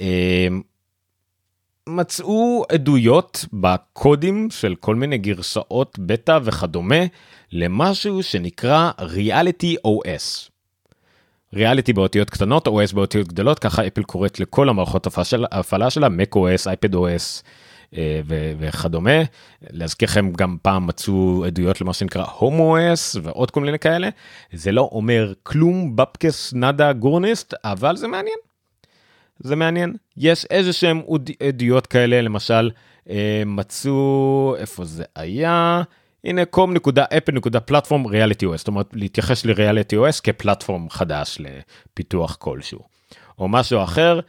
[0.00, 0.62] אמ,
[1.88, 7.04] מצאו עדויות בקודים של כל מיני גרסאות בטא וכדומה
[7.52, 10.50] למשהו שנקרא Reality OS.
[11.54, 15.06] ריאליטי באותיות קטנות, OS באותיות גדולות, ככה אפל קוראת לכל המערכות
[15.50, 17.42] ההפעלה שלה, macOS, iPadOS,
[17.96, 18.20] אה,
[18.58, 19.22] וכדומה.
[19.70, 24.08] להזכירכם גם פעם מצאו עדויות למה שנקרא הומו-אס ועוד כל מיני כאלה.
[24.52, 28.38] זה לא אומר כלום בפקס נאדה גורניסט אבל זה מעניין.
[29.38, 31.02] זה מעניין יש איזה שהם
[31.48, 32.70] עדויות כאלה למשל
[33.10, 35.82] אה, מצאו איפה זה היה.
[36.24, 36.44] הנה
[37.60, 42.80] platform reality OS זאת אומרת להתייחס ל reality OS כ platform חדש לפיתוח כלשהו.
[43.38, 44.20] או משהו אחר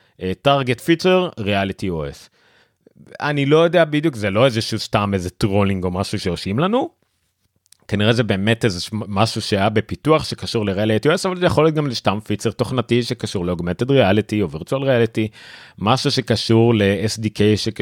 [0.42, 2.30] target feature reality OS.
[3.22, 7.05] אני לא יודע בדיוק זה לא איזה שהוא סתם איזה טרולינג או משהו שעושים לנו.
[7.88, 11.76] כנראה זה באמת איזה משהו שהיה בפיתוח שקשור ל reality OS אבל זה יכול להיות
[11.76, 15.28] גם לסתם feature תוכנתי שקשור ל augmented reality או virtual reality
[15.80, 17.80] משהו שקשור ל-SDK שק...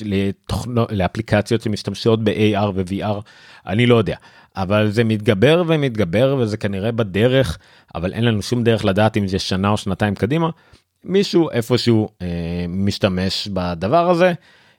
[0.00, 0.86] לתוכנו...
[0.90, 3.20] לאפליקציות שמשתמשות ב-AR ו-VR
[3.66, 4.16] אני לא יודע.
[4.56, 7.58] אבל זה מתגבר ומתגבר וזה כנראה בדרך
[7.94, 10.50] אבל אין לנו שום דרך לדעת אם זה שנה או שנתיים קדימה.
[11.04, 12.26] מישהו איפשהו אה,
[12.68, 14.32] משתמש בדבר הזה,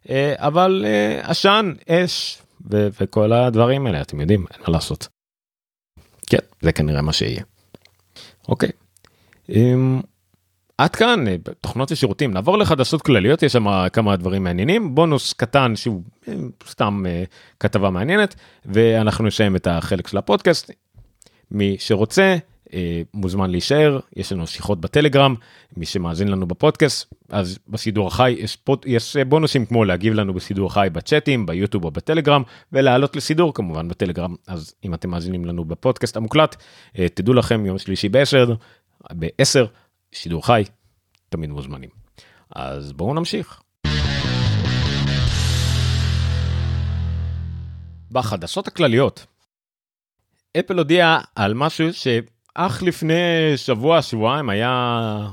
[0.10, 2.41] אה, אבל אה, עשן, אש
[2.72, 5.08] ו- וכל הדברים האלה, אתם יודעים, אין מה לעשות.
[6.30, 7.44] כן, זה כנראה מה שיהיה.
[8.50, 8.70] אוקיי.
[9.50, 9.74] אה,
[10.78, 15.76] עד כאן אה, תוכנות ושירותים נעבור לחדשות כלליות יש שם כמה דברים מעניינים בונוס קטן
[15.76, 16.34] שהוא אה,
[16.68, 17.24] סתם אה,
[17.60, 20.72] כתבה מעניינת ואנחנו נסיים את החלק של הפודקאסט.
[21.52, 22.38] מי שרוצה
[23.14, 25.36] מוזמן להישאר יש לנו שיחות בטלגרם
[25.78, 30.68] מי שמאזין לנו בפודקאסט אז בסידור החי יש, פוד, יש בונוסים כמו להגיב לנו בסידור
[30.68, 36.18] החי בצ'אטים ביוטיוב או בטלגרם ולעלות לסידור כמובן בטלגרם אז אם אתם מאזינים לנו בפודקאסט
[36.18, 36.56] המוקלט
[37.00, 38.52] אה, תדעו לכם יום שלישי ב-10
[39.14, 39.68] ב-10
[40.12, 40.64] שידור חי
[41.30, 41.90] תמיד מוזמנים
[42.56, 43.62] אז בואו נמשיך.
[48.12, 49.26] בחדשות הכלליות
[50.60, 52.08] אפל הודיע על משהו ש...
[52.56, 53.14] אך לפני
[53.56, 55.28] שבוע שבועיים היה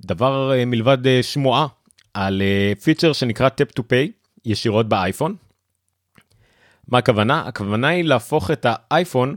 [0.00, 1.66] דבר אה, מלבד אה, שמועה
[2.14, 2.42] על
[2.82, 4.12] feature אה, שנקרא Tap to Pay
[4.44, 5.34] ישירות באייפון.
[6.88, 7.42] מה הכוונה?
[7.46, 9.36] הכוונה היא להפוך את האייפון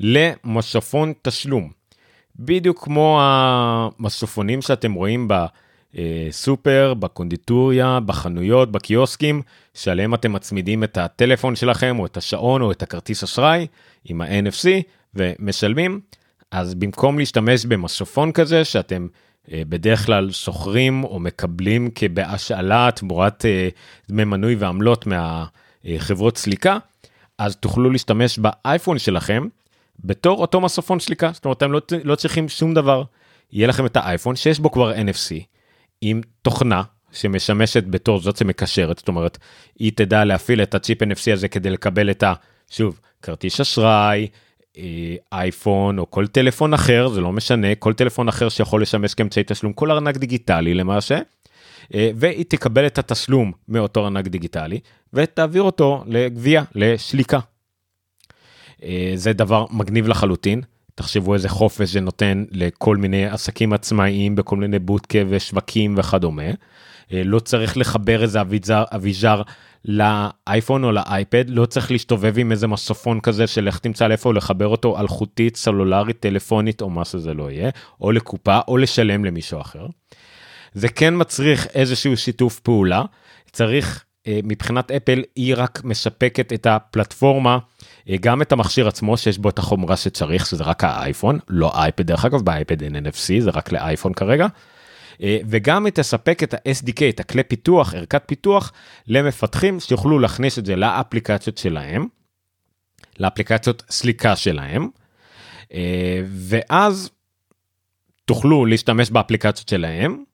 [0.00, 1.70] למשפון תשלום.
[2.36, 5.28] בדיוק כמו המסופונים שאתם רואים
[5.94, 9.42] בסופר, בקונדיטוריה, בחנויות, בקיוסקים,
[9.74, 13.66] שעליהם אתם מצמידים את הטלפון שלכם או את השעון או את הכרטיס אשראי
[14.04, 14.82] עם ה-NFC
[15.14, 16.00] ומשלמים,
[16.50, 19.06] אז במקום להשתמש במסופון כזה שאתם
[19.52, 23.68] אה, בדרך כלל שוכרים או מקבלים כבהשאלה תמורת אה,
[24.08, 26.78] דמי מנוי ועמלות מהחברות סליקה,
[27.38, 29.46] אז תוכלו להשתמש באייפון שלכם
[30.04, 33.02] בתור אותו מסופון סליקה, זאת אומרת אתם לא, לא צריכים שום דבר,
[33.52, 35.42] יהיה לכם את האייפון שיש בו כבר NFC
[36.00, 39.38] עם תוכנה שמשמשת בתור זאת שמקשרת, זאת אומרת
[39.78, 42.34] היא תדע להפעיל את הצ'יפ NFC הזה כדי לקבל את ה...
[42.70, 44.26] שוב, כרטיס אשראי,
[45.32, 49.72] אייפון או כל טלפון אחר זה לא משנה כל טלפון אחר שיכול לשמש כאמצעי תשלום
[49.72, 51.18] כל ארנק דיגיטלי למעשה.
[51.94, 54.80] אה, והיא תקבל את התשלום מאותו ארנק דיגיטלי
[55.12, 57.38] ותעביר אותו לגבייה לשליקה.
[58.82, 60.62] אה, זה דבר מגניב לחלוטין
[60.98, 66.50] תחשבו איזה חופש זה נותן לכל מיני עסקים עצמאיים בכל מיני בודקה ושווקים וכדומה.
[67.10, 69.42] לא צריך לחבר איזה אביזר, אביזר
[69.84, 74.68] לאייפון או לאייפד לא צריך להסתובב עם איזה מסופון כזה של איך תמצא לאיפה לחבר
[74.68, 79.86] אותו אלחוטית סלולרית טלפונית או מה שזה לא יהיה או לקופה או לשלם למישהו אחר.
[80.74, 83.02] זה כן מצריך איזשהו שיתוף פעולה
[83.52, 84.07] צריך אה,
[84.44, 87.58] מבחינת אפל היא רק מספקת את הפלטפורמה
[88.08, 92.06] אה, גם את המכשיר עצמו שיש בו את החומרה שצריך שזה רק האייפון לא אייפד
[92.06, 94.46] דרך אגב באייפד אין NFC זה רק לאייפון כרגע.
[95.22, 98.72] אה, וגם היא תספק את ה-SDK, את הכלי פיתוח, ערכת פיתוח,
[99.06, 102.06] למפתחים שיוכלו להכניס את זה לאפליקציות שלהם.
[103.20, 104.88] לאפליקציות סליקה שלהם,
[105.74, 107.10] אה, ואז
[108.24, 110.24] תוכלו להשתמש באפליקציות שלהם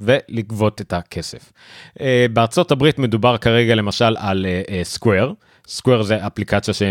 [0.00, 1.52] ולגבות את הכסף.
[2.00, 4.46] אה, בארצות הברית מדובר כרגע למשל על
[4.82, 5.32] סקוואר,
[5.66, 6.82] סקוואר זה אפליקציה ש...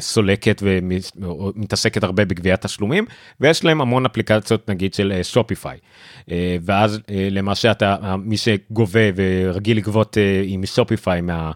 [0.00, 3.06] סולקת ומתעסקת הרבה בגביית תשלומים
[3.40, 5.78] ויש להם המון אפליקציות נגיד של שופיפיי
[6.30, 11.52] אה, ואז אה, למעשה אתה מי שגובה ורגיל לגבות אה, עם שופיפיי מה.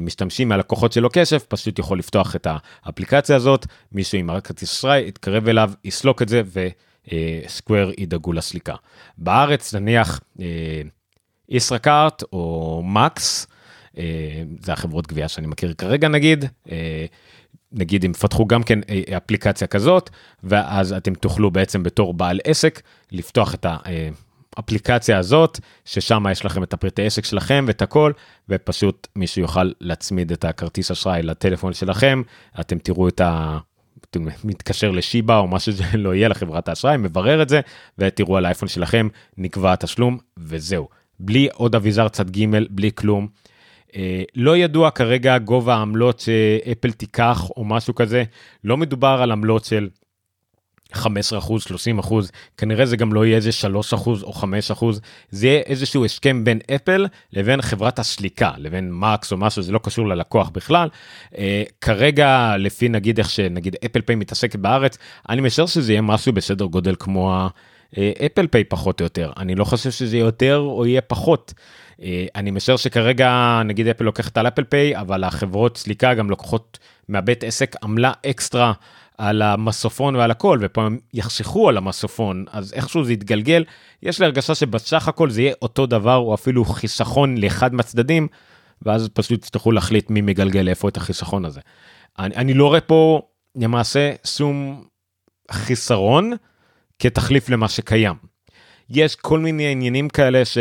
[0.00, 2.46] משתמשים מהלקוחות שלו כסף פשוט יכול לפתוח את
[2.84, 6.42] האפליקציה הזאת מישהו עם כרטיס אשראי יתקרב אליו יסלוק את זה
[7.08, 8.74] וסקוואר ידאגו לסליקה.
[9.18, 10.20] בארץ נניח
[11.48, 13.46] ישראכרט או מקס
[14.60, 16.44] זה החברות גבייה שאני מכיר כרגע נגיד
[17.72, 20.10] נגיד אם פתחו גם כן אה, אפליקציה כזאת
[20.44, 23.66] ואז אתם תוכלו בעצם בתור בעל עסק לפתוח את
[24.56, 28.12] האפליקציה הזאת ששם יש לכם את הפרטי עסק שלכם ואת הכל
[28.48, 32.22] ופשוט מישהו יוכל להצמיד את הכרטיס אשראי לטלפון שלכם
[32.60, 33.58] אתם תראו את ה...
[34.44, 37.60] מתקשר לשיבא או מה שזה לא יהיה לחברת האשראי מברר את זה
[37.98, 40.88] ותראו על האייפון שלכם נקבע התשלום וזהו
[41.20, 43.28] בלי עוד אביזר צד ג' בלי כלום.
[43.96, 48.24] אה, לא ידוע כרגע גובה העמלות שאפל תיקח או משהו כזה,
[48.64, 49.88] לא מדובר על עמלות של
[50.92, 55.00] 15 אחוז, 30 אחוז, כנראה זה גם לא יהיה איזה 3 אחוז או 5 אחוז,
[55.30, 59.80] זה יהיה איזשהו הסכם בין אפל לבין חברת הסליקה, לבין מקס או משהו, זה לא
[59.82, 60.88] קשור ללקוח בכלל.
[61.32, 61.36] אה,
[61.80, 66.64] כרגע, לפי נגיד איך שנגיד Apple Pay מתעסקת בארץ, אני משער שזה יהיה משהו בסדר
[66.64, 67.48] גודל כמו
[67.96, 71.54] ה Apple Pay פחות או יותר, אני לא חושב שזה יותר או יהיה פחות.
[72.02, 76.78] אה, אני משער שכרגע נגיד אפל לוקחת על Apple Pay אבל החברות סליקה גם לוקחות
[77.08, 78.72] מהבית עסק עמלה אקסטרה
[79.18, 83.64] על המסופון ועל הכל ופה הם יחסכו על המסופון אז איכשהו זה יתגלגל
[84.02, 88.28] יש לי הרגשה שבסך הכל זה יהיה אותו דבר או אפילו חיסכון לאחד מהצדדים
[88.82, 91.60] ואז פשוט יצטרכו להחליט מי מגלגל איפה את החיסכון הזה.
[92.18, 93.22] אני, אני לא רואה פה
[93.56, 94.84] למעשה שום
[95.50, 96.32] חיסרון
[96.98, 98.14] כתחליף למה שקיים.
[98.90, 100.58] יש כל מיני עניינים כאלה ש...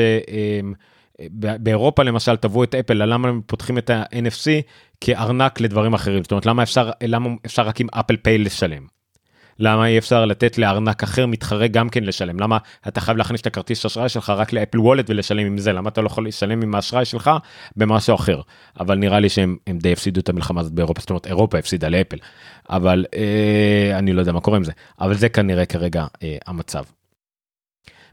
[1.31, 4.49] באירופה למשל תבעו את אפל למה הם פותחים את ה-NFC
[5.01, 6.23] כארנק לדברים אחרים.
[6.23, 8.85] זאת אומרת למה אפשר למה אפשר רק עם אפל פיי לשלם.
[9.59, 12.39] למה אי אפשר לתת לארנק אחר מתחרה גם כן לשלם?
[12.39, 12.57] למה
[12.87, 15.73] אתה חייב להכניס את הכרטיס אשראי שלך רק לאפל וולט ולשלם עם זה?
[15.73, 17.31] למה אתה לא יכול לשלם עם האשראי שלך
[17.75, 18.41] במשהו אחר?
[18.79, 21.01] אבל נראה לי שהם די הפסידו את המלחמה הזאת באירופה.
[21.01, 22.17] זאת אומרת אירופה הפסידה לאפל.
[22.69, 24.71] אבל אה, אני לא יודע מה קורה עם זה.
[25.01, 26.83] אבל זה כנראה כרגע אה, המצב.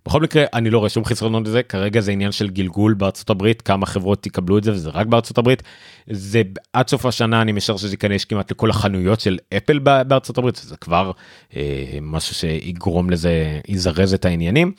[0.09, 1.63] בכל מקרה אני לא רואה שום חסרונות לזה.
[1.63, 5.39] כרגע זה עניין של גלגול בארצות הברית כמה חברות יקבלו את זה וזה רק בארצות
[5.39, 5.63] הברית.
[6.11, 6.43] זה
[6.73, 10.77] עד סוף השנה אני משער שזה ייכנס כמעט לכל החנויות של אפל בארצות הברית זה
[10.77, 11.11] כבר
[11.57, 14.73] אה, משהו שיגרום לזה יזרז את העניינים.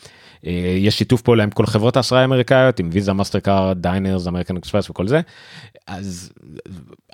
[0.46, 4.58] אה, יש שיתוף פעולה עם כל חברות האשראי האמריקאיות עם ויזה מאסטר קארד דיינרס אמריקן
[4.58, 5.22] אקספרס וכל זה.
[5.88, 6.32] אז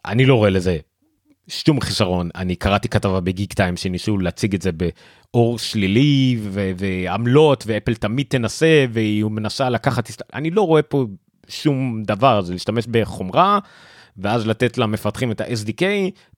[0.06, 0.78] אני לא רואה לזה
[1.47, 2.29] שום חיסרון.
[2.36, 8.25] אני קראתי כתבה בגיק טיים שניסו להציג את זה באור שלילי ו- ועמלות ואפל תמיד
[8.29, 11.05] תנסה והיא מנסה לקחת אני לא רואה פה
[11.47, 13.60] שום דבר זה להשתמש בחומרה
[14.17, 15.84] ואז לתת למפתחים את ה-SDK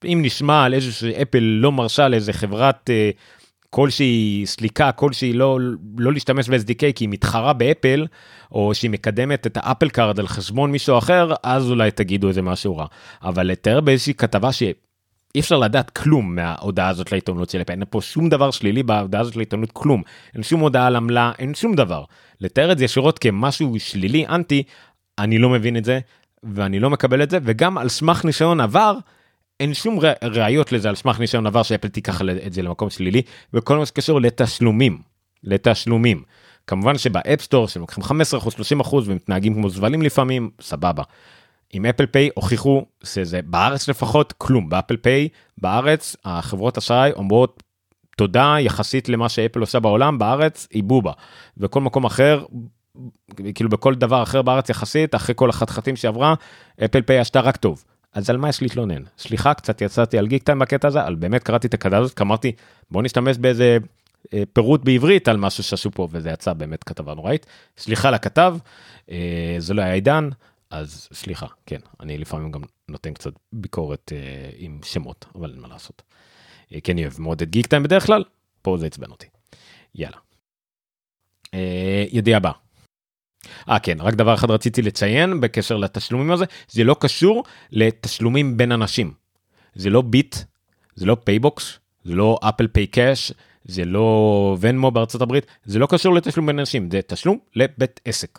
[0.04, 3.16] אם נשמע על איזה שאפל לא מרשה לאיזה חברת אה,
[3.70, 5.58] כלשהי סליקה כלשהי לא
[5.98, 8.06] לא להשתמש ב-SDK כי היא מתחרה באפל
[8.52, 12.42] או שהיא מקדמת את ה Apple Card על חשבון מישהו אחר אז אולי תגידו איזה
[12.42, 12.86] משהו רע.
[13.22, 14.62] אבל לתאר באיזושהי כתבה ש...
[15.34, 19.20] אי אפשר לדעת כלום מההודעה הזאת לעיתונות של אפל, אין פה שום דבר שלילי בהודעה
[19.20, 20.02] הזאת לעיתונות כלום,
[20.34, 22.04] אין שום הודעה על עמלה, אין שום דבר.
[22.40, 24.62] לתאר את זה ישירות כמשהו שלילי אנטי,
[25.18, 25.98] אני לא מבין את זה,
[26.42, 28.98] ואני לא מקבל את זה, וגם על סמך ניסיון עבר,
[29.60, 33.22] אין שום ראיות לזה על סמך ניסיון עבר שאפל תיקח את זה למקום שלילי,
[33.54, 34.98] וכל מה שקשור לתשלומים,
[35.44, 36.22] לתשלומים.
[36.66, 38.06] כמובן שב App Store שהם לוקחים 15%
[38.84, 41.02] 30% ומתנהגים כמו זבלים לפעמים, סבבה.
[41.72, 44.68] עם Apple Pay הוכיחו שזה בארץ לפחות כלום.
[44.68, 45.28] ב Apple Pay
[45.58, 47.62] בארץ החברות אשראי אומרות
[48.16, 51.12] תודה יחסית למה שאפל עושה בעולם בארץ היא בובה.
[51.58, 52.44] וכל מקום אחר
[53.54, 56.34] כאילו בכל דבר אחר בארץ יחסית אחרי כל החתחתים שעברה
[56.84, 57.84] אפל פיי עשתה רק טוב.
[58.12, 59.02] אז על מה יש להתלונן?
[59.18, 62.52] סליחה קצת יצאתי על גיק טיים בקטע הזה על באמת קראתי את הכתבה הזאת אמרתי
[62.90, 63.78] בוא נשתמש באיזה
[64.34, 67.46] אה, פירוט בעברית על משהו שעשו פה וזה יצא באמת כתבה נוראית.
[67.78, 68.56] סליחה לכתב
[69.10, 70.28] אה, זה לא היה עידן
[70.70, 75.68] אז סליחה, כן, אני לפעמים גם נותן קצת ביקורת אה, עם שמות, אבל אין מה
[75.68, 76.02] לעשות.
[76.74, 78.24] אה, כי אני אוהב מאוד את גיק טיים בדרך כלל,
[78.62, 79.26] פה זה עצבן אותי.
[79.94, 80.16] יאללה.
[81.54, 82.52] אה, ידיעה הבאה.
[83.68, 88.72] אה כן, רק דבר אחד רציתי לציין בקשר לתשלומים הזה, זה לא קשור לתשלומים בין
[88.72, 89.12] אנשים.
[89.74, 90.36] זה לא ביט,
[90.94, 93.32] זה לא PayBox, זה לא Apple Pay Cash,
[93.64, 98.38] זה לא Venmo בארצות הברית, זה לא קשור לתשלום בין אנשים, זה תשלום לבית עסק.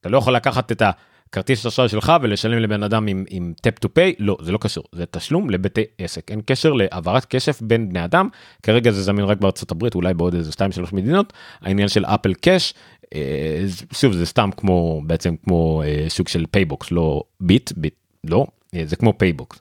[0.00, 0.90] אתה לא יכול לקחת את ה...
[1.32, 4.84] כרטיס אשראי שלך ולשלם לבן אדם עם, עם Tap to Pay, לא, זה לא קשור,
[4.92, 8.28] זה תשלום לבתי עסק, אין קשר להעברת כסף בין בני אדם,
[8.62, 12.74] כרגע זה זמין רק בארצות הברית, אולי בעוד איזה 2-3 מדינות, העניין של Apple Cash,
[13.14, 18.46] אה, שוב זה סתם כמו בעצם כמו אה, סוג של PayBox, לא ביט, ביט, לא,
[18.74, 19.60] אה, זה כמו PayBox,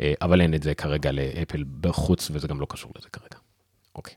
[0.00, 3.38] אה, אבל אין את זה כרגע לאפל בחוץ וזה גם לא קשור לזה כרגע.
[3.94, 4.14] אוקיי.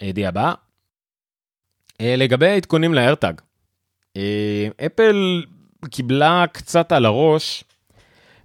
[0.00, 0.54] הידיעה הבאה,
[2.00, 3.40] אה, לגבי העדכונים לאיירטאג.
[4.16, 5.42] אה, אפל
[5.90, 7.64] קיבלה קצת על הראש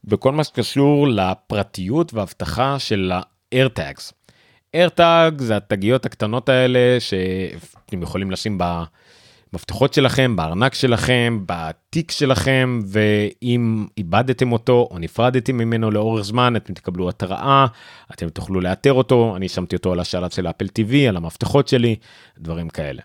[0.03, 4.11] בכל מה שקשור לפרטיות והאבטחה של ה-AirTags.
[4.75, 8.57] AirTag זה התגיות הקטנות האלה שאתם יכולים לשים
[9.53, 16.73] במפתחות שלכם, בארנק שלכם, בתיק שלכם, ואם איבדתם אותו או נפרדתם ממנו לאורך זמן, אתם
[16.73, 17.65] תקבלו התראה,
[18.13, 21.95] אתם תוכלו לאתר אותו, אני שמתי אותו על השלט של אפל TV, על המפתחות שלי,
[22.38, 23.01] דברים כאלה.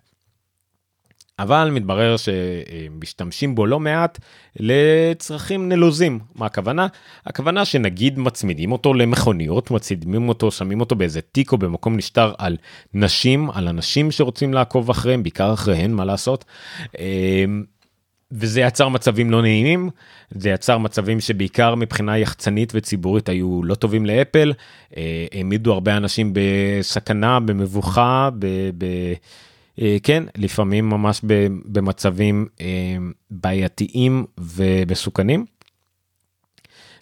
[1.38, 4.18] אבל מתברר שמשתמשים בו לא מעט
[4.56, 6.18] לצרכים נלוזים.
[6.34, 6.86] מה הכוונה?
[7.26, 12.56] הכוונה שנגיד מצמידים אותו למכוניות, מצמידים אותו, שמים אותו באיזה תיק או במקום נשטר על
[12.94, 16.44] נשים, על אנשים שרוצים לעקוב אחריהם, בעיקר אחריהן, מה לעשות.
[16.98, 17.64] אמ,
[18.32, 19.90] וזה יצר מצבים לא נעימים,
[20.30, 24.52] זה יצר מצבים שבעיקר מבחינה יחצנית וציבורית היו לא טובים לאפל,
[24.96, 28.46] אה, העמידו הרבה אנשים בסכנה, במבוכה, ב...
[28.78, 28.86] ב
[30.02, 31.20] כן, לפעמים ממש
[31.64, 32.96] במצבים אה,
[33.30, 35.44] בעייתיים ומסוכנים.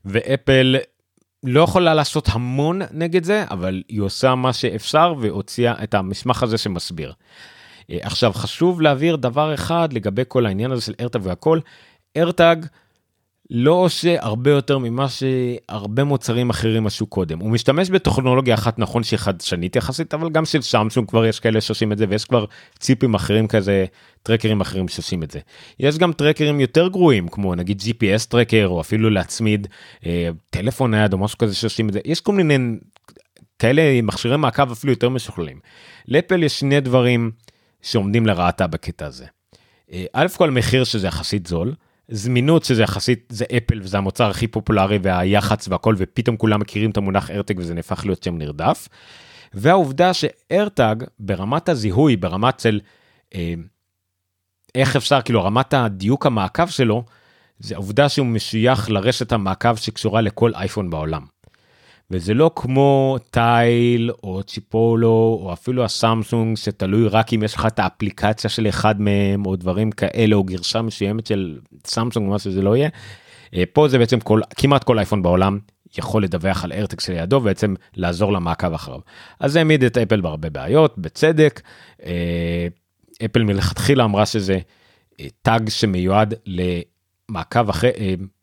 [0.05, 0.77] ואפל
[1.43, 6.59] לא יכולה לעשות המון נגד זה, אבל היא עושה מה שאפשר והוציאה את המסמך הזה
[6.59, 7.13] שמסביר.
[7.91, 11.61] אה, עכשיו חשוב להבהיר דבר אחד לגבי כל העניין הזה של ארטאג והכל.
[12.17, 12.67] AirTag
[13.51, 17.39] לא עושה הרבה יותר ממה שהרבה מוצרים אחרים עשו קודם.
[17.39, 21.61] הוא משתמש בטכנולוגיה אחת נכון שהיא חדשנית יחסית, אבל גם של סמסונג כבר יש כאלה
[21.61, 22.45] שעושים את זה, ויש כבר
[22.79, 23.85] צ'יפים אחרים כזה,
[24.23, 25.39] trackerים אחרים שעושים את זה.
[25.81, 29.67] יש גם trackerים יותר גרועים, כמו נגיד GPS tracker, או אפילו להצמיד
[30.07, 32.01] אה, טלפון נייד או משהו כזה שעושים את זה.
[32.05, 32.79] יש כל מיני
[33.59, 35.61] כאלה מכשירי מעקב אפילו יותר משוכללים.
[36.09, 37.31] לאפל יש שני דברים
[37.83, 39.27] שעומדים לרעתה בקטע הזה.
[39.93, 41.75] אה, א' כל מחיר שזה יחסית זול.
[42.11, 46.97] זמינות שזה יחסית זה אפל וזה המוצר הכי פופולרי והיח"צ והכל ופתאום כולם מכירים את
[46.97, 48.89] המונח ארטג וזה נהפך להיות שם נרדף.
[49.55, 52.81] והעובדה שארטג ברמת הזיהוי ברמת של
[53.35, 53.55] אה,
[54.75, 57.05] איך אפשר כאילו רמת הדיוק המעקב שלו
[57.59, 61.25] זה עובדה שהוא משוייך לרשת המעקב שקשורה לכל אייפון בעולם.
[62.11, 67.79] וזה לא כמו טייל או צ'יפולו או אפילו הסמסונג שתלוי רק אם יש לך את
[67.79, 72.77] האפליקציה של אחד מהם או דברים כאלה או גרשה מסוימת של סמסונג מה שזה לא
[72.77, 72.89] יהיה.
[73.55, 75.59] אה, פה זה בעצם כל כמעט כל אייפון בעולם
[75.99, 79.01] יכול לדווח על ארטקס שלידו ובעצם לעזור למעקב אחריו.
[79.41, 81.61] אז זה העמיד את אפל בהרבה בעיות בצדק.
[82.05, 82.67] אה,
[83.25, 84.59] אפל מלכתחילה אמרה שזה
[85.43, 87.91] טאג אה, שמיועד למעקב אחרי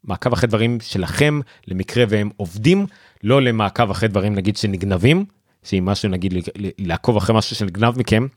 [0.03, 2.85] מעקב אחרי דברים שלכם למקרה והם עובדים
[3.23, 5.25] לא למעקב אחרי דברים נגיד שנגנבים,
[5.63, 6.33] שאם משהו נגיד
[6.77, 8.27] לעקוב אחרי משהו שנגנב מכם,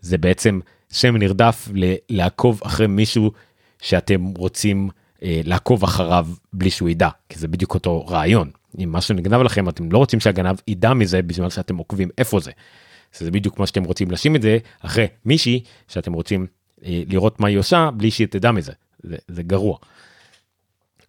[0.00, 0.60] זה בעצם
[0.92, 1.68] שם נרדף
[2.08, 3.32] לעקוב אחרי מישהו
[3.82, 4.88] שאתם רוצים
[5.22, 8.50] אה, לעקוב אחריו בלי שהוא ידע, כי זה בדיוק אותו רעיון.
[8.78, 12.50] אם משהו נגנב לכם אתם לא רוצים שהגנב ידע מזה בזמן שאתם עוקבים איפה זה.
[13.18, 16.46] זה בדיוק כמו שאתם רוצים לשים את זה אחרי מישהי שאתם רוצים
[16.84, 18.72] אה, לראות מה היא עושה בלי שהיא תדע מזה.
[19.02, 19.76] זה, זה גרוע.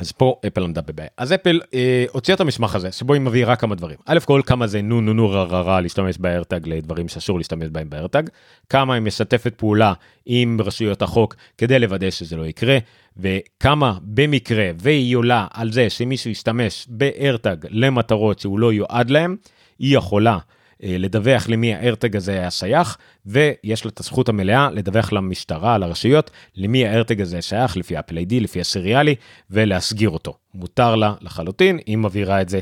[0.02, 1.10] אז פה אפל עמדה בבעיה.
[1.18, 3.98] אז אפל אה, הוציאה את המשמח הזה שבו היא מבהירה כמה דברים.
[4.06, 7.70] א' כל כמה זה נו נו נו רע רע רע להשתמש באיירטג לדברים שאסור להשתמש
[7.72, 8.24] בהם באיירטג.
[8.70, 9.94] כמה היא משתפת פעולה
[10.26, 12.78] עם רשויות החוק כדי לוודא שזה לא יקרה.
[13.18, 19.36] וכמה במקרה והיא עולה על זה שמישהו ישתמש באיירטג למטרות שהוא לא יועד להם,
[19.80, 20.38] היא יכולה
[20.84, 26.88] לדווח למי הארטג הזה היה שייך, ויש לה את הזכות המלאה לדווח למשטרה, לרשויות, למי
[26.88, 29.16] הארטג הזה שייך, לפי אפל איי-די, לפי הסריאלי,
[29.50, 30.34] ולהסגיר אותו.
[30.54, 32.60] מותר לה לחלוטין, היא מבהירה את זה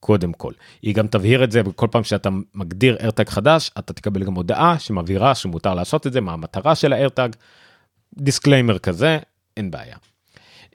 [0.00, 0.52] קודם כל.
[0.82, 4.78] היא גם תבהיר את זה בכל פעם שאתה מגדיר AirTag חדש, אתה תקבל גם הודעה
[4.78, 7.28] שמבהירה שמותר לעשות את זה, מה המטרה של ה AirTag,
[8.18, 9.18] disclaimer כזה,
[9.56, 9.96] אין בעיה.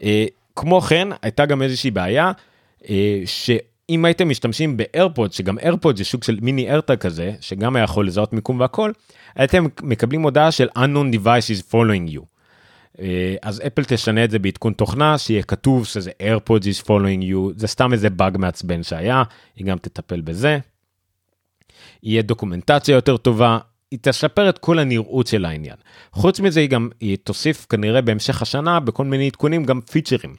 [0.03, 0.25] אה,
[0.55, 2.31] כמו כן, הייתה גם איזושהי בעיה,
[2.89, 3.49] אה, ש...
[3.89, 7.83] אם הייתם משתמשים ב AirPod שגם AirPod זה סוג של מיני AirTag כזה שגם היה
[7.83, 8.91] יכול לזהות מיקום והכל
[9.35, 12.21] הייתם מקבלים הודעה של unknown device is following you.
[12.99, 17.53] אה, אז אפל תשנה את זה בעדכון תוכנה שיהיה כתוב שזה AirPods is following you
[17.55, 19.23] זה סתם איזה באג מעצבן שהיה
[19.55, 20.59] היא גם תטפל בזה.
[22.03, 23.57] יהיה דוקומנטציה יותר טובה
[23.91, 25.75] היא תשפר את כל הנראות של העניין.
[26.11, 30.35] חוץ מזה היא גם היא תוסיף כנראה בהמשך השנה בכל מיני עדכונים גם פיצ'רים.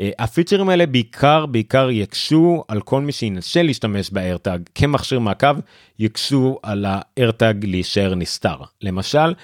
[0.00, 5.56] אה, הפיצ'רים האלה בעיקר בעיקר יקשו על כל מי שינסה להשתמש באיירטאג כמכשיר מעקב
[5.98, 8.56] יקשו על האיירטאג להישאר נסתר.
[8.82, 9.34] למשל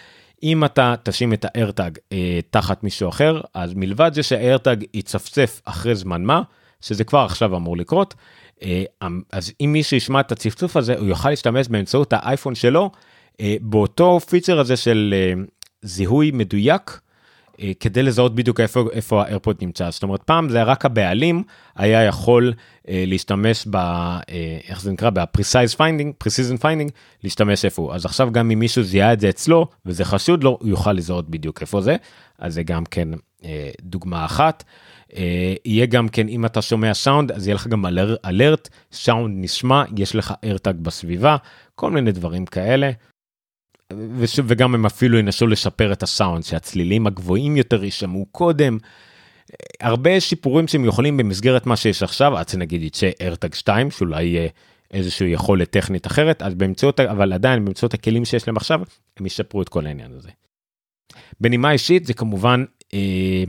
[0.42, 5.94] אם אתה תשים את האיירטאג אה, תחת מישהו אחר, אז מלבד זה שהאיירטאג יצפצף אחרי
[5.94, 6.42] זמן מה,
[6.80, 8.14] שזה כבר עכשיו אמור לקרות,
[8.62, 8.84] אה,
[9.32, 12.90] אז אם מישהו ישמע את הצפצוף הזה, הוא יוכל להשתמש באמצעות האייפון שלו,
[13.40, 15.42] אה, באותו פיצ'ר הזה של אה,
[15.82, 17.00] זיהוי מדויק,
[17.80, 19.90] כדי לזהות בדיוק איפה, איפה האיירפוד נמצא.
[19.90, 21.42] זאת אומרת, פעם זה רק הבעלים
[21.76, 22.52] היה יכול
[22.88, 23.76] אה, להשתמש ב...
[23.76, 24.20] אה,
[24.68, 25.10] איך זה נקרא?
[25.10, 26.90] ב-precise finding, precision finding,
[27.24, 27.92] להשתמש איפה הוא.
[27.92, 31.30] אז עכשיו גם אם מישהו זיהה את זה אצלו וזה חשוד לו, הוא יוכל לזהות
[31.30, 31.96] בדיוק איפה זה.
[32.38, 33.08] אז זה גם כן
[33.44, 34.64] אה, דוגמה אחת.
[35.16, 37.84] אה, יהיה גם כן, אם אתה שומע סאונד, אז יהיה לך גם
[38.24, 41.36] אלרט, סאונד נשמע, יש לך איירטאג בסביבה,
[41.74, 42.90] כל מיני דברים כאלה.
[44.18, 48.78] ושוב, וגם הם אפילו ינסו לשפר את הסאונד, שהצלילים הגבוהים יותר יישמעו קודם.
[49.80, 54.48] הרבה שיפורים שהם יכולים במסגרת מה שיש עכשיו, עד שנגיד יצא AirTag 2, שאולי יהיה
[54.90, 58.80] איזושהי יכולת טכנית אחרת, אז באמצעות, אבל עדיין באמצעות הכלים שיש להם עכשיו,
[59.16, 60.28] הם ישפרו את כל העניין הזה.
[61.40, 62.64] בנימה אישית זה כמובן,
[62.94, 63.44] אה,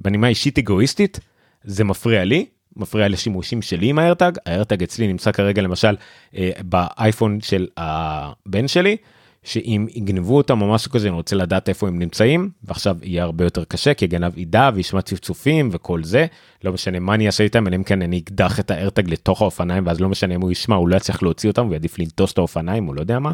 [0.00, 1.20] בנימה אישית אגואיסטית,
[1.64, 5.96] זה מפריע לי, מפריע לשימושים שלי עם האיירטאג, האיירטאג אצלי נמצא כרגע למשל
[6.36, 8.96] אה, באייפון של הבן שלי,
[9.42, 13.44] שאם יגנבו אותם או משהו כזה אני רוצה לדעת איפה הם נמצאים ועכשיו יהיה הרבה
[13.44, 16.26] יותר קשה כי הגנב ידע וישמע צפצופים וכל זה
[16.64, 19.86] לא משנה מה אני אעשה איתם אלא אם כן אני אקדח את הארטג לתוך האופניים
[19.86, 22.84] ואז לא משנה אם הוא ישמע הוא לא יצליח להוציא אותם ויעדיף לנטוס את האופניים
[22.84, 23.32] הוא לא יודע מה.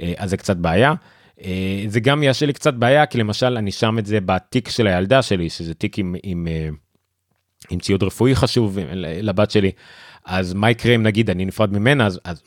[0.00, 0.94] אה, אז זה קצת בעיה.
[1.44, 4.86] אה, זה גם יעשה לי קצת בעיה כי למשל אני שם את זה בתיק של
[4.86, 6.68] הילדה שלי שזה תיק עם, עם, אה,
[7.70, 9.70] עם ציוד רפואי חשוב לבת שלי
[10.24, 12.42] אז מה יקרה אם נגיד אני נפרד ממנה אז, אז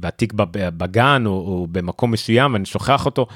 [0.00, 3.26] והתיק בגן או, או במקום מסוים ואני שוכח אותו.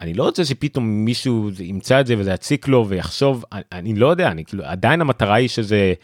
[0.00, 4.06] אני לא רוצה שפתאום מישהו ימצא את זה וזה יציק לו ויחשוב אני, אני לא
[4.06, 5.94] יודע אני כאילו עדיין המטרה היא שזה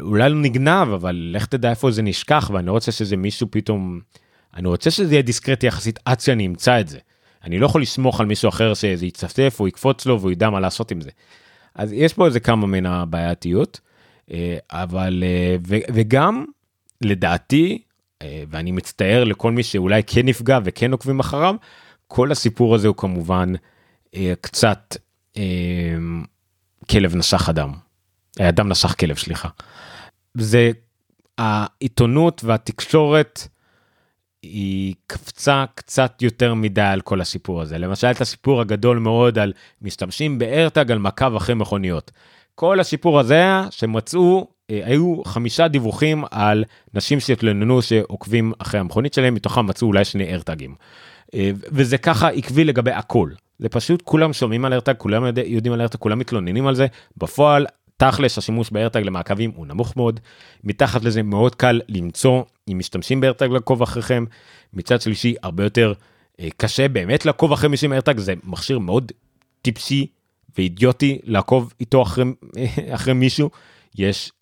[0.00, 4.00] אולי לא נגנב אבל לך תדע איפה זה נשכח ואני לא רוצה שזה מישהו פתאום
[4.56, 6.98] אני רוצה שזה יהיה דיסקרטי יחסית עד שאני אמצא את זה.
[7.44, 10.60] אני לא יכול לסמוך על מישהו אחר שזה יצפצף או יקפוץ לו והוא ידע מה
[10.60, 11.10] לעשות עם זה.
[11.74, 13.80] אז יש פה איזה כמה מן הבעייתיות
[14.32, 16.44] אה, אבל אה, וגם
[17.00, 17.82] לדעתי
[18.48, 21.54] ואני מצטער לכל מי שאולי כן נפגע וכן עוקבים אחריו,
[22.06, 23.52] כל הסיפור הזה הוא כמובן
[24.14, 24.96] אה, קצת
[25.36, 25.42] אה,
[26.90, 27.72] כלב נשך אדם.
[28.40, 29.48] אדם נשך כלב, סליחה.
[30.34, 30.70] זה
[31.38, 33.48] העיתונות והתקשורת
[34.42, 37.78] היא קפצה קצת יותר מדי על כל הסיפור הזה.
[37.78, 39.52] למשל את הסיפור הגדול מאוד על
[39.82, 42.10] משתמשים בארטג על מעקב אחרי מכוניות.
[42.54, 49.34] כל הסיפור הזה שמצאו אה, היו חמישה דיווחים על נשים שהתלוננו שעוקבים אחרי המכונית שלהם,
[49.34, 50.74] מתוכם מצאו אולי שני ארטגים.
[51.34, 53.30] אה, וזה ככה עקבי לגבי הכל.
[53.58, 56.86] זה פשוט כולם שומעים על ארטג, כולם יודעים על ארטג, כולם מתלוננים על זה.
[57.16, 60.20] בפועל, תכלס השימוש בארטג למעקבים הוא נמוך מאוד.
[60.64, 64.24] מתחת לזה מאוד קל למצוא אם משתמשים בארטג לעקוב אחריכם.
[64.72, 65.92] מצד שלישי, הרבה יותר
[66.40, 69.12] אה, קשה באמת לעקוב אחרי מישהו עם ארטג, זה מכשיר מאוד
[69.62, 70.06] טיפשי
[70.58, 72.24] ואידיוטי לעקוב איתו אחרי,
[72.94, 73.50] אחרי מישהו.
[73.98, 74.32] יש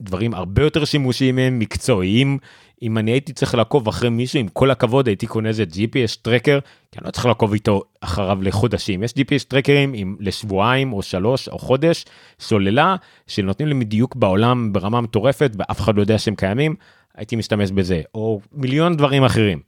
[0.00, 2.38] דברים הרבה יותר שימושיים מהם, מקצועיים.
[2.82, 6.58] אם אני הייתי צריך לעקוב אחרי מישהו, עם כל הכבוד הייתי קונה איזה GPS טרקר,
[6.92, 9.02] כי אני לא צריך לעקוב איתו אחריו לחודשים.
[9.02, 12.04] יש GPS טרקרים עם לשבועיים או שלוש או חודש,
[12.40, 12.96] סוללה,
[13.26, 16.74] שנותנים לי מדיוק בעולם ברמה מטורפת ואף אחד לא יודע שהם קיימים,
[17.16, 19.60] הייתי משתמש בזה, או מיליון דברים אחרים.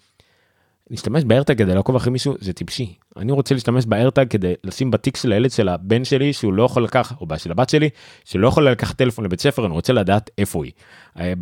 [0.92, 2.94] להשתמש באיירטג כדי לעקוב אחרי מישהו זה טיפשי.
[3.16, 6.84] אני רוצה להשתמש באיירטג כדי לשים בתיק של הילד של הבן שלי שהוא לא יכול
[6.84, 7.88] לקחת, או של הבת שלי,
[8.24, 10.72] שלא יכול לקחת טלפון לבית ספר, אני רוצה לדעת איפה היא.
[11.20, 11.32] אה,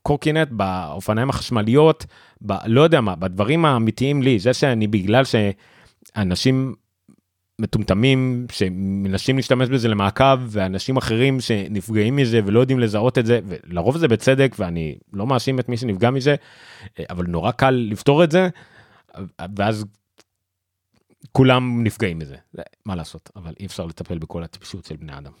[0.00, 2.06] בקורקינט, באופניים החשמליות,
[2.46, 6.74] ב, לא יודע מה, בדברים האמיתיים לי, זה שאני בגלל שאנשים
[7.60, 13.98] מטומטמים שמנסים להשתמש בזה למעקב ואנשים אחרים שנפגעים מזה ולא יודעים לזהות את זה ולרוב
[13.98, 16.34] זה בצדק ואני לא מאשים את מי שנפגע מזה
[17.10, 18.48] אבל נורא קל לפתור את זה
[19.56, 19.84] ואז
[21.32, 22.36] כולם נפגעים מזה
[22.86, 25.32] מה לעשות אבל אי אפשר לטפל בכל הטיפשות של בני אדם.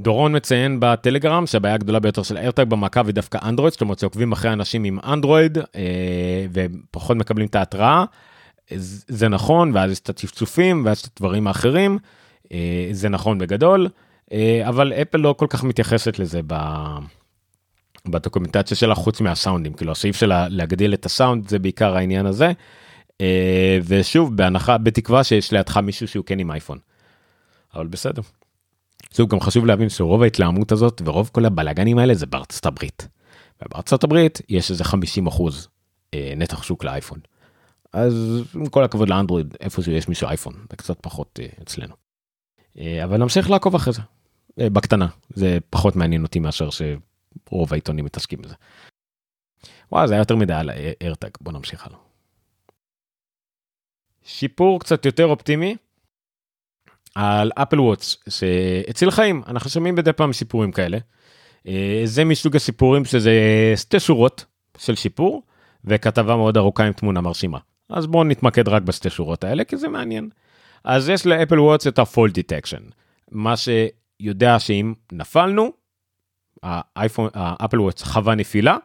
[0.00, 4.32] דורון מציין בטלגרם שהבעיה הגדולה ביותר של איירטג במעקב היא דווקא אנדרואיד, זאת אומרת שעוקבים
[4.32, 8.04] אחרי אנשים עם אנדרואיד אה, ופחות מקבלים את ההתראה.
[9.08, 11.98] זה נכון ואז יש את הצפצופים ואז את הדברים האחרים
[12.52, 13.88] אה, זה נכון בגדול
[14.32, 16.54] אה, אבל אפל לא כל כך מתייחסת לזה ב...
[18.06, 22.52] בדוקומנטציה שלה חוץ מהסאונדים כאילו הסעיף שלה להגדיל את הסאונד זה בעיקר העניין הזה
[23.20, 26.78] אה, ושוב בהנחה בתקווה שיש לידך מישהו שהוא כן עם אייפון.
[27.74, 28.22] אבל בסדר.
[29.16, 33.08] שוב גם חשוב להבין שרוב ההתלהמות הזאת ורוב כל הבלאגנים האלה זה בארצות הברית.
[33.62, 35.68] ובארצות הברית יש איזה 50 אחוז
[36.36, 37.18] נתח שוק לאייפון.
[37.92, 41.94] אז עם כל הכבוד לאנדרואיד איפה שיש מישהו אייפון זה קצת פחות uh, אצלנו.
[42.76, 48.04] Uh, אבל נמשיך לעקוב אחרי זה uh, בקטנה זה פחות מעניין אותי מאשר שרוב העיתונים
[48.04, 48.54] מתעסקים בזה.
[49.92, 50.70] וואי זה היה יותר מדי על
[51.00, 51.98] איירטג בוא נמשיך הלאה.
[54.24, 55.76] שיפור קצת יותר אופטימי
[57.14, 60.98] על אפל וואטס שהציל חיים אנחנו שומעים בדי פעם סיפורים כאלה.
[61.66, 63.32] אה, זה מסוג הסיפורים שזה
[63.76, 64.44] שתי שורות
[64.78, 65.42] של שיפור
[65.84, 67.58] וכתבה מאוד ארוכה עם תמונה מרשימה.
[67.90, 70.28] אז בואו נתמקד רק בשתי שורות האלה כי זה מעניין.
[70.84, 72.92] אז יש לאפל וואטס את ה-fall detection,
[73.30, 75.72] מה שיודע שאם נפלנו,
[76.62, 78.76] האפל וואטס חווה נפילה,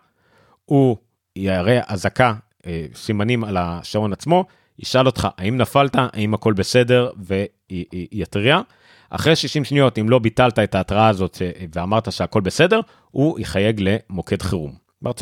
[0.66, 0.98] הוא
[1.36, 2.34] יראה אזעקה,
[2.66, 4.46] אה, סימנים על השעון עצמו,
[4.80, 8.62] ישאל אותך האם נפלת, האם הכל בסדר, ויתריע.
[9.10, 11.38] אחרי 60 שניות, אם לא ביטלת את ההתראה הזאת
[11.76, 12.80] ואמרת שהכל בסדר,
[13.12, 14.76] הוא יחייג למוקד חירום.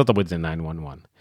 [0.10, 1.13] הברית זה 911.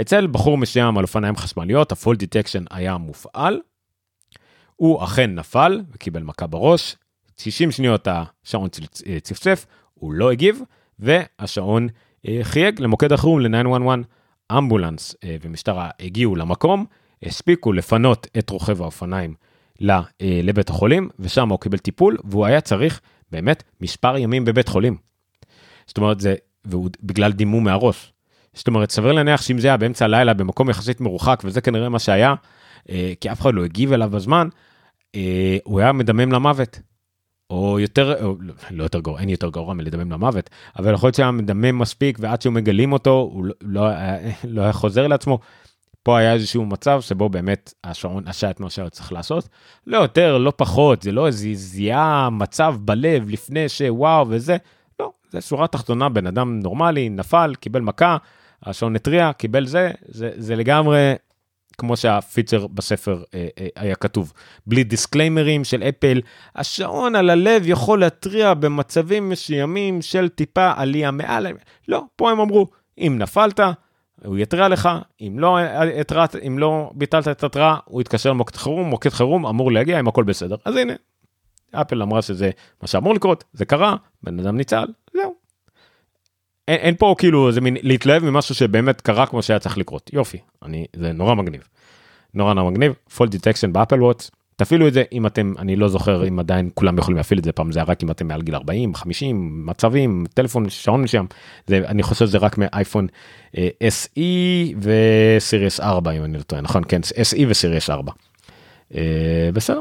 [0.00, 3.60] אצל בחור מסוים על אופניים חשמליות, ה-fall detection היה מופעל,
[4.76, 6.96] הוא אכן נפל וקיבל מכה בראש,
[7.36, 8.68] 60 שניות השעון
[9.22, 10.60] צפצף, הוא לא הגיב,
[10.98, 11.88] והשעון
[12.28, 13.88] אה, חייג למוקד החירום ל-911.
[14.52, 16.84] אמבולנס אה, ומשטרה הגיעו למקום,
[17.22, 19.34] הספיקו לפנות את רוכב האופניים
[19.90, 24.96] אה, לבית החולים, ושם הוא קיבל טיפול, והוא היה צריך באמת מספר ימים בבית חולים.
[25.86, 26.34] זאת אומרת, זה,
[26.64, 28.12] והוא בגלל דימום מהראש.
[28.54, 31.98] זאת אומרת, סביר להניח שאם זה היה באמצע הלילה במקום יחסית מרוחק, וזה כנראה מה
[31.98, 32.34] שהיה,
[33.20, 34.48] כי אף אחד לא הגיב אליו בזמן,
[35.64, 36.80] הוא היה מדמם למוות.
[37.50, 38.36] או יותר, או
[38.70, 42.42] לא, יותר גרוע, אין יותר גרוע מלדמם למוות, אבל יכול להיות שהיה מדמם מספיק ועד
[42.42, 43.88] שהוא מגלים אותו הוא לא, לא,
[44.44, 45.38] לא היה חוזר לעצמו.
[46.02, 49.48] פה היה איזשהו מצב שבו באמת השעון עשה את מה שהיה צריך לעשות.
[49.86, 54.56] לא יותר, לא פחות, זה לא איזה זיהה מצב בלב לפני שוואו וזה,
[55.00, 58.16] לא, זה שורה תחתונה, בן אדם נורמלי, נפל, קיבל מכה,
[58.64, 61.14] השעון התריע, קיבל זה, זה, זה לגמרי
[61.78, 64.32] כמו שהפיצ'ר בספר אה, אה, היה כתוב,
[64.66, 66.20] בלי דיסקליימרים של אפל,
[66.56, 71.46] השעון על הלב יכול להתריע במצבים מסוימים של טיפה עלייה מעל,
[71.88, 72.66] לא, פה הם אמרו,
[72.98, 73.60] אם נפלת,
[74.24, 74.88] הוא יתריע לך,
[75.20, 75.58] אם לא,
[76.00, 80.08] התרעת, אם לא ביטלת את ההתראה, הוא יתקשר למוקד חירום, מוקד חירום אמור להגיע אם
[80.08, 80.56] הכל בסדר.
[80.64, 80.92] אז הנה,
[81.72, 82.50] אפל אמרה שזה
[82.82, 85.33] מה שאמור לקרות, זה קרה, בן אדם ניצל, זהו.
[86.68, 90.38] אין, אין פה כאילו זה מין להתלהב ממשהו שבאמת קרה כמו שהיה צריך לקרות יופי
[90.62, 91.62] אני זה נורא מגניב.
[92.34, 95.88] נורא נורא מגניב fall detection ב Apple Watch תפעילו את זה אם אתם אני לא
[95.88, 98.54] זוכר אם עדיין כולם יכולים להפעיל את זה פעם זה רק אם אתם מעל גיל
[98.54, 101.24] 40 50 מצבים טלפון שעון משם
[101.66, 103.06] זה אני חושב שזה רק מאייפון
[103.58, 104.20] אה, SE
[104.80, 108.12] ו series 4 אם אני לא טועה נכון כן SE ו series 4.
[108.94, 109.80] אה, בסדר.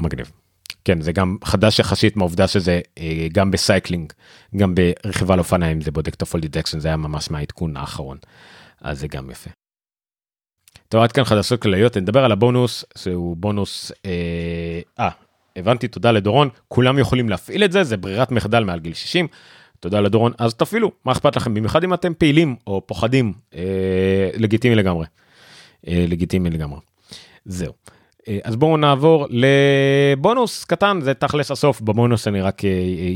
[0.00, 0.30] מגניב.
[0.86, 4.12] כן זה גם חדש יחסית מהעובדה שזה אה, גם ב cycling
[4.56, 8.18] גם ברכיבה על אופניים זה בודק את ה fall detection זה היה ממש מהעדכון האחרון
[8.80, 9.50] אז זה גם יפה.
[10.88, 15.10] טוב עד כאן חדשות כלליות נדבר על הבונוס שהוא בונוס אה, אה
[15.56, 19.26] הבנתי תודה לדורון כולם יכולים להפעיל את זה זה ברירת מחדל מעל גיל 60
[19.80, 24.74] תודה לדורון אז תפעילו מה אכפת לכם במיוחד אם אתם פעילים או פוחדים אה, לגיטימי
[24.74, 25.06] לגמרי.
[25.88, 26.80] אה, לגיטימי לגמרי.
[27.44, 27.72] זהו.
[28.28, 32.62] אה, אז בואו נעבור לבונוס קטן זה תכלס הסוף בבונוס אני רק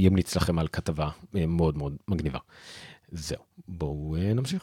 [0.08, 2.38] אמליץ לכם על כתבה מאוד מאוד מגניבה.
[3.12, 3.38] זהו
[3.68, 4.62] בואו נמשיך.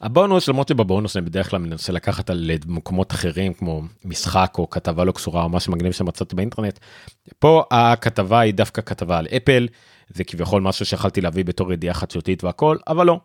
[0.00, 5.04] הבונוס למרות שבבונוס אני בדרך כלל מנסה לקחת על מקומות אחרים כמו משחק או כתבה
[5.04, 6.78] לא קשורה או משהו מגניב שמצאתי באינטרנט.
[7.38, 9.68] פה הכתבה היא דווקא כתבה על אפל
[10.08, 13.20] זה כביכול משהו שיכלתי להביא בתור ידיעה חדשותית והכל אבל לא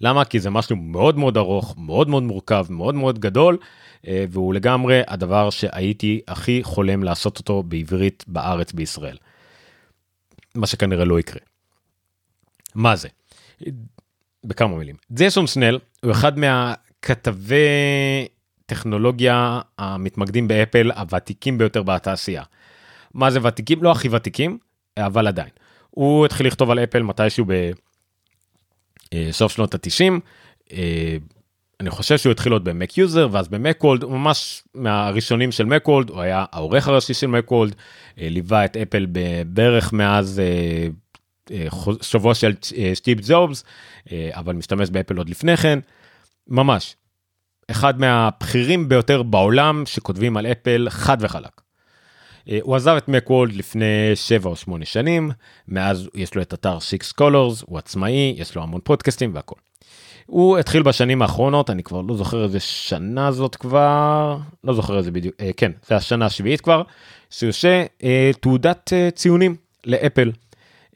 [0.00, 0.24] למה?
[0.24, 3.58] כי זה משהו מאוד מאוד ארוך, מאוד מאוד מורכב, מאוד מאוד גדול,
[4.06, 9.16] אה, והוא לגמרי הדבר שהייתי הכי חולם לעשות אותו בעברית בארץ בישראל.
[10.54, 11.40] מה שכנראה לא יקרה.
[12.74, 13.08] מה זה?
[14.44, 14.96] בכמה מילים.
[15.12, 17.58] ג'ייסון סנל הוא אחד מהכתבי
[18.66, 22.42] טכנולוגיה המתמקדים באפל הוותיקים ביותר בתעשייה.
[23.14, 23.82] מה זה ותיקים?
[23.82, 24.58] לא הכי ותיקים,
[24.98, 25.50] אבל עדיין.
[25.90, 27.70] הוא התחיל לכתוב על אפל מתישהו ב...
[29.12, 30.20] אה, סוף שנות התשעים.
[30.72, 31.16] אה,
[31.80, 36.10] אני חושב שהוא התחיל עוד ב MacUser ואז ב Macworld הוא ממש מהראשונים של Macworld
[36.10, 37.74] הוא היה העורך הראשי של Macworld
[38.20, 39.06] אה, ליווה את אפל
[39.46, 40.40] בערך מאז
[42.00, 42.54] שובו של
[42.94, 43.64] סטיב ג'ובס
[44.12, 45.78] אבל משתמש באפל עוד לפני כן
[46.48, 46.96] ממש
[47.70, 51.65] אחד מהבכירים ביותר בעולם שכותבים על אפל חד וחלק.
[52.50, 55.30] אה, הוא עזב את מקוולד לפני 7 או 8 שנים,
[55.68, 59.56] מאז יש לו את אתר 6 colors, הוא עצמאי, יש לו המון פודקאסטים והכל.
[60.26, 65.10] הוא התחיל בשנים האחרונות, אני כבר לא זוכר איזה שנה זאת כבר, לא זוכר איזה
[65.10, 66.82] בדיוק, אה, כן, זה השנה השביעית כבר,
[67.46, 70.32] עושה אה, תעודת אה, ציונים לאפל.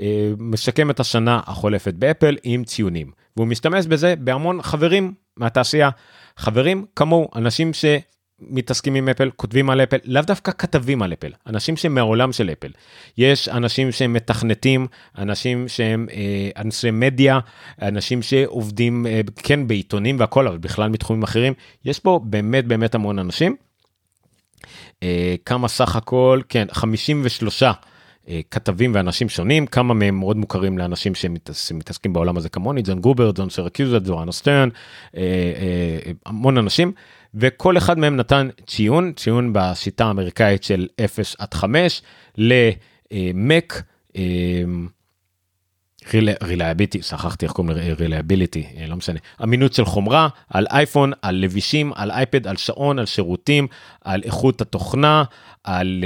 [0.01, 5.91] אה, משקם את השנה החולפת באפל עם ציונים, והוא משתמש בזה בהמון חברים מהתעשייה,
[6.37, 7.85] חברים כמוהו, אנשים ש...
[8.41, 12.51] מתעסקים עם אפל, כותבים על אפל, לאו דווקא כתבים על אפל, אנשים שהם מהעולם של
[12.51, 12.71] אפל.
[13.19, 14.87] יש אנשים שהם מתכנתים,
[15.19, 17.39] אנשים שהם אה, אנשי מדיה,
[17.83, 21.53] אנשים שעובדים אה, כן בעיתונים והכל, אבל בכלל מתחומים אחרים.
[21.85, 23.57] יש פה באמת באמת המון אנשים.
[25.03, 27.73] אה, כמה סך הכל, כן, 53 אה,
[28.51, 33.51] כתבים ואנשים שונים, כמה מהם מאוד מוכרים לאנשים שמתעסקים בעולם הזה כמוני, ג'ון גרובר, ג'ון
[33.51, 34.69] סירקוזה, ג'ואנה סטרן,
[35.17, 36.93] אה, אה, המון אנשים,
[37.35, 42.03] וכל אחד מהם נתן ציון, ציון בשיטה האמריקאית של 0 עד 5
[42.39, 43.83] למק.
[46.43, 51.93] reliability, שכחתי איך קוראים ל reliability, לא משנה, אמינות של חומרה, על אייפון, על לבישים,
[51.95, 53.67] על אייפד, על שעון, על שירותים,
[54.01, 55.25] על איכות התוכנה,
[55.65, 56.05] על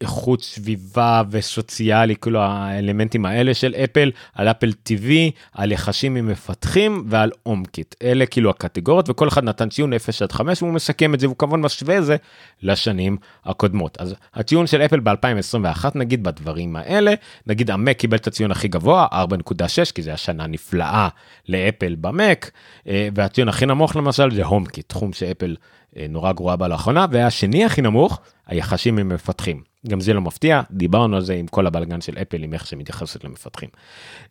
[0.00, 5.10] איכות סביבה וסוציאלי, כאילו האלמנטים האלה של אפל, על אפל TV,
[5.52, 7.94] על יחסים עם מפתחים ועל אומקיט.
[8.02, 11.36] אלה כאילו הקטגוריות, וכל אחד נתן ציון 0 עד 5, והוא מסכם את זה, והוא
[11.38, 12.16] כמובן משווה את זה
[12.62, 13.96] לשנים הקודמות.
[14.00, 17.14] אז הציון של אפל ב-2021, נגיד בדברים האלה,
[17.46, 21.08] נגיד המק קיבל את הציון הכי גבוה, 4.6, כי זה השנה נפלאה
[21.48, 22.50] לאפל במק,
[22.88, 25.56] אה, והציון הכי נמוך למשל זה הומקיט, תחום שאפל
[25.96, 29.62] אה, נורא גרועה בה לאחרונה, והשני הכי נמוך, היחסים עם מפתחים.
[29.88, 33.24] גם זה לא מפתיע, דיברנו על זה עם כל הבלגן של אפל, עם איך שמתייחסת
[33.24, 33.68] למפתחים.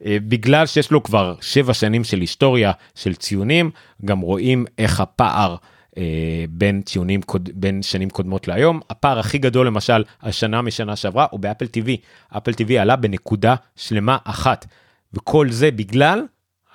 [0.06, 3.72] אה, בגלל שיש לו כבר שבע שנים של היסטוריה של ציונים,
[4.06, 5.56] גם רואים איך הפער
[5.98, 7.22] אה, בין ציונים,
[7.54, 8.80] בין שנים קודמות להיום.
[8.90, 11.90] הפער הכי גדול למשל, השנה משנה שעברה, הוא באפל TV.
[12.38, 14.66] אפל TV עלה בנקודה שלמה אחת,
[15.14, 16.26] וכל זה בגלל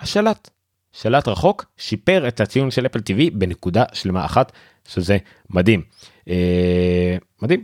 [0.01, 0.51] השלט.
[0.93, 4.53] שלט רחוק שיפר את הציון של אפל TV בנקודה שלמה אחת,
[4.89, 5.19] שזה
[5.51, 5.83] מדהים.
[6.29, 7.63] אה, מדהים.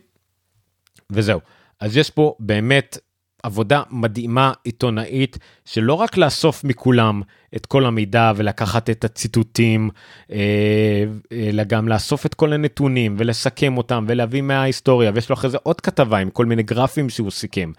[1.11, 1.41] וזהו.
[1.81, 2.99] אז יש פה באמת
[3.43, 7.23] עבודה מדהימה עיתונאית שלא רק לאסוף מכולם
[7.57, 9.91] את כל המידע ולקחת את הציטוטים,
[10.33, 15.59] אה, אלא גם לאסוף את כל הנתונים ולסכם אותם ולהביא מההיסטוריה, ויש לו אחרי זה
[15.63, 17.73] עוד כתבה עם כל מיני גרפים שהוא סיכם.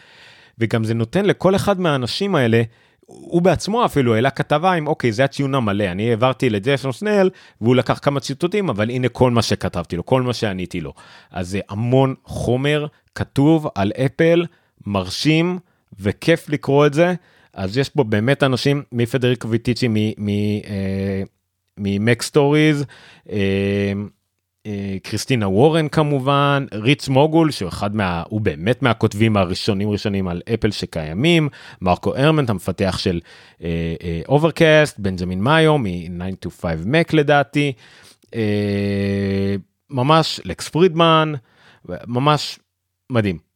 [0.59, 2.61] וגם זה נותן לכל אחד מהאנשים האלה
[3.09, 7.29] הוא בעצמו אפילו העלה כתבה עם אוקיי זה הציון המלא אני העברתי לג'ייסון סנל
[7.61, 10.93] והוא לקח כמה ציטוטים אבל הנה כל מה שכתבתי לו כל מה שעניתי לו
[11.31, 14.45] אז זה המון חומר כתוב על אפל
[14.87, 15.59] מרשים
[15.99, 17.13] וכיף לקרוא את זה
[17.53, 19.87] אז יש פה באמת אנשים מפדריקו ויטיצ'י
[21.79, 22.85] מ MacStories.
[23.31, 23.93] אה,
[25.03, 28.23] קריסטינה וורן כמובן, ריץ' מוגול שהוא אחד מה...
[28.29, 31.49] הוא באמת מהכותבים הראשונים ראשונים על אפל שקיימים,
[31.81, 33.19] מרקו ארמנט המפתח של
[34.27, 37.73] Overcast, uh, בנג'מין מאיו מ-9to5Mac לדעתי,
[38.25, 38.29] uh,
[39.89, 41.33] ממש לקס פרידמן,
[42.07, 42.59] ממש
[43.09, 43.49] מדהים.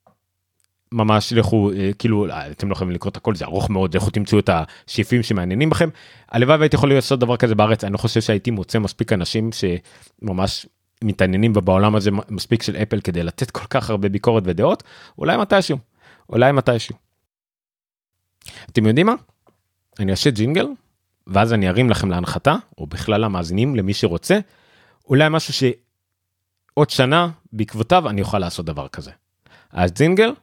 [0.93, 4.49] ממש לכו כאילו אתם לא יכולים לקרוא את הכל זה ארוך מאוד לכו תמצאו את
[4.53, 5.89] השמות שמעניינים אתכם.
[6.32, 10.66] הלוואי והייתי יכול לעשות דבר כזה בארץ אני לא חושב שהייתי מוצא מספיק אנשים שממש
[11.03, 14.83] מתעניינים ובעולם הזה מספיק של אפל כדי לתת כל כך הרבה ביקורת ודעות,
[15.17, 15.77] אולי מתישהו,
[16.29, 16.95] אולי מתישהו.
[18.69, 19.13] אתם יודעים מה?
[19.99, 20.67] אני אעשה ג'ינגל,
[21.27, 24.39] ואז אני ארים לכם להנחתה, או בכלל למאזינים, למי שרוצה,
[25.09, 29.11] אולי משהו שעוד שנה בעקבותיו אני אוכל לעשות דבר כזה.
[29.71, 30.33] אז ג'ינגל,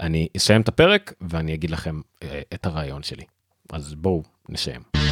[0.00, 3.24] אני אסיים את הפרק ואני אגיד לכם אה, את הרעיון שלי.
[3.72, 5.03] אז בואו נסיים.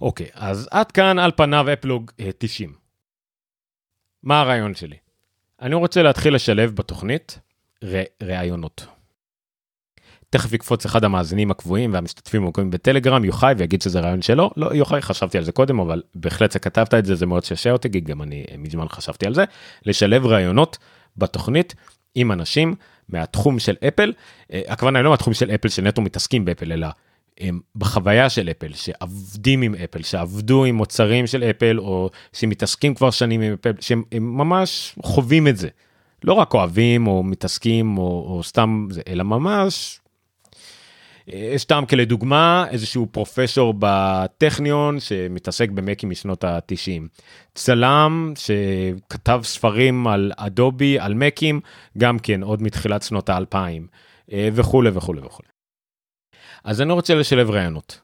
[0.00, 2.70] אוקיי, אז עד כאן על פניו אפלוג 90.
[2.70, 2.74] אה,
[4.22, 4.96] מה הרעיון שלי?
[5.62, 7.38] אני רוצה להתחיל לשלב בתוכנית.
[8.22, 8.86] ראיונות.
[10.30, 14.50] תכף יקפוץ אחד המאזינים הקבועים והמשתתפים הקבועים בטלגרם, יוחאי, ויגיד שזה רעיון שלו.
[14.56, 17.90] לא, יוחאי, חשבתי על זה קודם, אבל בהחלט שכתבת את זה, זה מאוד שעשע אותי,
[17.90, 19.44] כי גם אני אה, מזמן חשבתי על זה.
[19.86, 20.78] לשלב ראיונות
[21.16, 21.74] בתוכנית
[22.14, 22.74] עם אנשים
[23.08, 24.12] מהתחום של אפל.
[24.52, 26.88] אה, הכוונה היא לא מהתחום של אפל שנטו מתעסקים באפל, אלא
[27.76, 33.40] בחוויה של אפל, שעבדים עם אפל, שעבדו עם מוצרים של אפל, או שמתעסקים כבר שנים
[33.40, 35.68] עם אפל, שהם ממש חווים את זה.
[36.24, 40.00] לא רק אוהבים או מתעסקים או, או סתם זה, אלא ממש.
[41.26, 47.08] יש טעם כלדוגמה איזשהו פרופסור בטכניון שמתעסק במקים משנות ה-90.
[47.54, 51.60] צלם שכתב ספרים על אדובי, על מקים,
[51.98, 53.86] גם כן עוד מתחילת שנות האלפיים
[54.32, 55.48] וכולי וכולי וכולי.
[56.68, 58.00] אז אני רוצה לשלב רעיונות.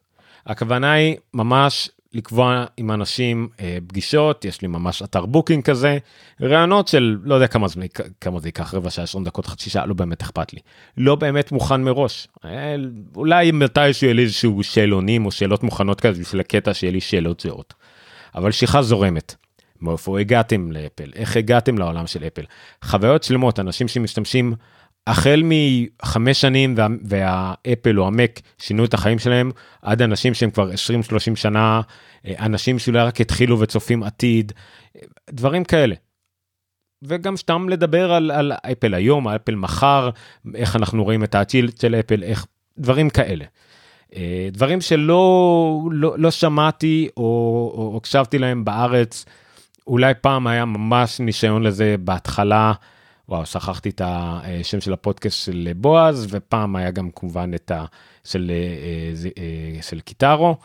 [0.46, 5.98] הכוונה היא ממש לקבוע עם אנשים אה, פגישות, יש לי ממש אתר booking כזה,
[6.42, 7.86] רעיונות של לא יודע כמה זמן,
[8.20, 10.60] כמה זה ייקח, רבע שעה, 20 דקות, חצי שעה, לא באמת אכפת לי.
[10.96, 12.28] לא באמת מוכן מראש.
[12.44, 12.76] אה,
[13.16, 17.40] אולי מתישהו יהיה לי איזשהו שאלונים או שאלות מוכנות כזה בשביל הקטע שיהיה לי שאלות
[17.40, 17.74] זהות.
[18.34, 19.34] אבל שיחה זורמת.
[19.80, 21.10] מאיפה הגעתם לאפל?
[21.14, 22.42] איך הגעתם לעולם של אפל?
[22.84, 24.54] חוויות שלמות, אנשים שמשתמשים
[25.06, 29.50] החל מחמש שנים וה, והאפל או המק שינו את החיים שלהם
[29.82, 30.74] עד אנשים שהם כבר 20-30
[31.34, 31.80] שנה,
[32.26, 34.52] אנשים שאולי רק התחילו וצופים עתיד,
[35.30, 35.94] דברים כאלה.
[37.02, 40.10] וגם סתם לדבר על, על אפל היום, אפל מחר,
[40.54, 42.46] איך אנחנו רואים את העתיד של אפל, איך,
[42.78, 43.44] דברים כאלה.
[44.16, 47.22] אה, דברים שלא לא, לא שמעתי או,
[47.76, 49.24] או הקשבתי להם בארץ,
[49.86, 52.72] אולי פעם היה ממש ניסיון לזה בהתחלה,
[53.28, 57.84] וואו, שכחתי את השם של הפודקאסט של בועז, ופעם היה גם כמובן את ה...
[58.24, 60.56] של, אה, אה, של קיטארו,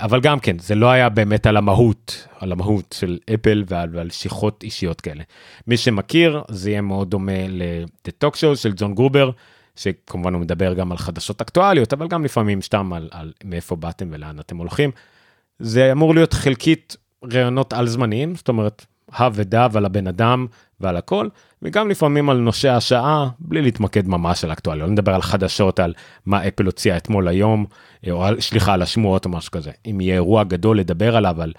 [0.00, 4.10] אבל גם כן, זה לא היה באמת על המהות, על המהות של אפל ועל, ועל
[4.10, 5.22] שיחות אישיות כאלה.
[5.66, 7.32] מי שמכיר, זה יהיה מאוד דומה
[8.06, 9.30] לטוק שואו של ג'ון גרובר,
[9.76, 14.08] שכמובן הוא מדבר גם על חדשות אקטואליות, אבל גם לפעמים סתם על, על מאיפה באתם
[14.10, 14.90] ולאן אתם הולכים.
[15.58, 16.96] זה אמור להיות חלקית
[17.32, 20.46] רעיונות על זמניים, זאת אומרת, הא ודא ועל הבן אדם
[20.84, 21.28] ועל הכל,
[21.62, 25.94] וגם לפעמים על נושא השעה, בלי להתמקד ממש על אקטואליות, לא נדבר על חדשות, על
[26.26, 27.66] מה אפל הוציאה אתמול היום,
[28.10, 29.70] או על, סליחה, על השמועות או משהו כזה.
[29.86, 31.52] אם יהיה אירוע גדול לדבר עליו, על,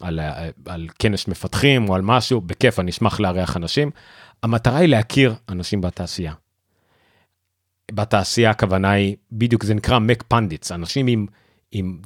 [0.00, 3.90] על, על, על כנס מפתחים או על משהו, בכיף, אני אשמח לארח אנשים.
[4.42, 6.32] המטרה היא להכיר אנשים בתעשייה.
[7.92, 11.26] בתעשייה הכוונה היא בדיוק זה נקרא מק פנדיטס אנשים עם
[11.72, 11.98] עם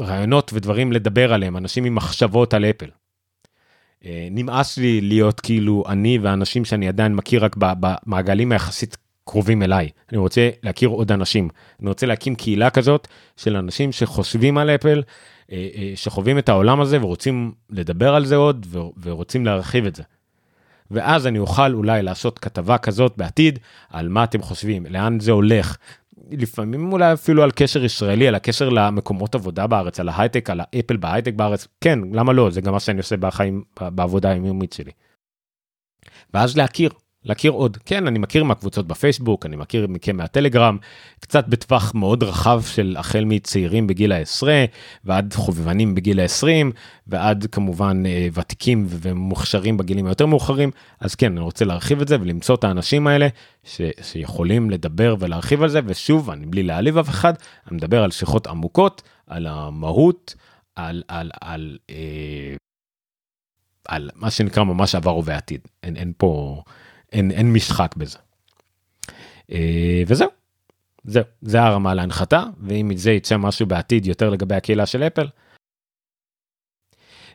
[0.00, 2.88] רעיונות ודברים לדבר עליהם אנשים עם מחשבות על אפל.
[4.04, 9.88] אה, נמאס לי להיות כאילו אני ואנשים שאני עדיין מכיר רק במעגלים היחסית קרובים אליי
[10.10, 11.48] אני רוצה להכיר עוד אנשים
[11.80, 15.02] אני רוצה להקים קהילה כזאת של אנשים שחושבים על אפל
[15.52, 18.66] אה, אה, שחווים את העולם הזה ורוצים לדבר על זה עוד
[19.02, 20.02] ורוצים להרחיב את זה.
[20.90, 23.58] ואז אני אוכל אולי לעשות כתבה כזאת בעתיד
[23.90, 25.76] על מה אתם חושבים, לאן זה הולך.
[26.30, 30.96] לפעמים אולי אפילו על קשר ישראלי, על הקשר למקומות עבודה בארץ, על ההייטק, על האפל
[30.96, 34.90] בהייטק בארץ, כן, למה לא, זה גם מה שאני עושה בחיים, בעבודה היומיומית שלי.
[36.34, 36.90] ואז להכיר,
[37.24, 37.76] להכיר עוד.
[37.76, 40.76] כן, אני מכיר מהקבוצות בפייסבוק, אני מכיר מכם מהטלגרם,
[41.20, 44.64] קצת בטווח מאוד רחב של החל מצעירים בגיל העשרה
[45.04, 46.72] ועד חובבנים בגיל העשרים
[47.06, 50.70] ועד כמובן אה, ותיקים ומוכשרים בגילים היותר מאוחרים.
[51.00, 53.28] אז כן, אני רוצה להרחיב את זה ולמצוא את האנשים האלה
[53.64, 57.34] ש, שיכולים לדבר ולהרחיב על זה, ושוב, אני בלי להעליב אף אחד,
[57.68, 60.34] אני מדבר על שיחות עמוקות, על המהות,
[60.76, 62.56] על, על, על, אה,
[63.88, 65.60] על מה שנקרא ממש עבר ובעתיד.
[65.82, 66.62] אין, אין פה...
[67.12, 68.18] אין, אין משחק בזה.
[69.52, 70.28] אה, וזהו,
[71.04, 75.26] זהו, זה הרמה להנחתה, ואם מזה יצא משהו בעתיד יותר לגבי הקהילה של אפל.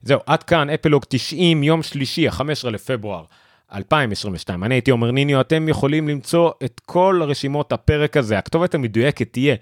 [0.02, 3.26] זהו, עד כאן אפלוג 90, יום שלישי, ה-15 לפברואר
[3.74, 4.64] 2022.
[4.64, 9.56] אני הייתי עומר ניניו, אתם יכולים למצוא את כל רשימות הפרק הזה, הכתובת המדויקת תהיה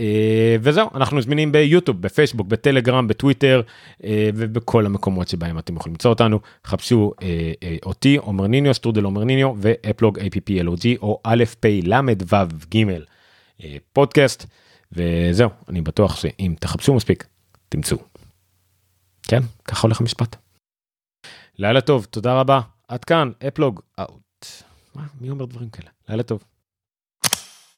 [0.01, 3.63] אה, וזהו אנחנו זמינים ביוטיוב בפייסבוק בטלגרם בטוויטר
[4.05, 9.25] אה, ובכל המקומות שבהם אתם יכולים למצוא אותנו חפשו אה, אותי עומר ניניו שטרודל עומר
[9.25, 11.95] ניניו ואפלוג APPLOG או א' פ' ל'
[12.33, 12.37] ו'
[12.75, 12.85] ג'
[13.93, 14.47] פודקאסט
[14.93, 17.27] וזהו אני בטוח שאם תחפשו מספיק
[17.69, 17.99] תמצאו.
[19.23, 20.37] כן ככה הולך המשפט.
[21.59, 24.47] לילה טוב תודה רבה עד כאן אפלוג אאוט.
[25.21, 26.56] מי אומר דברים כאלה לילה טוב.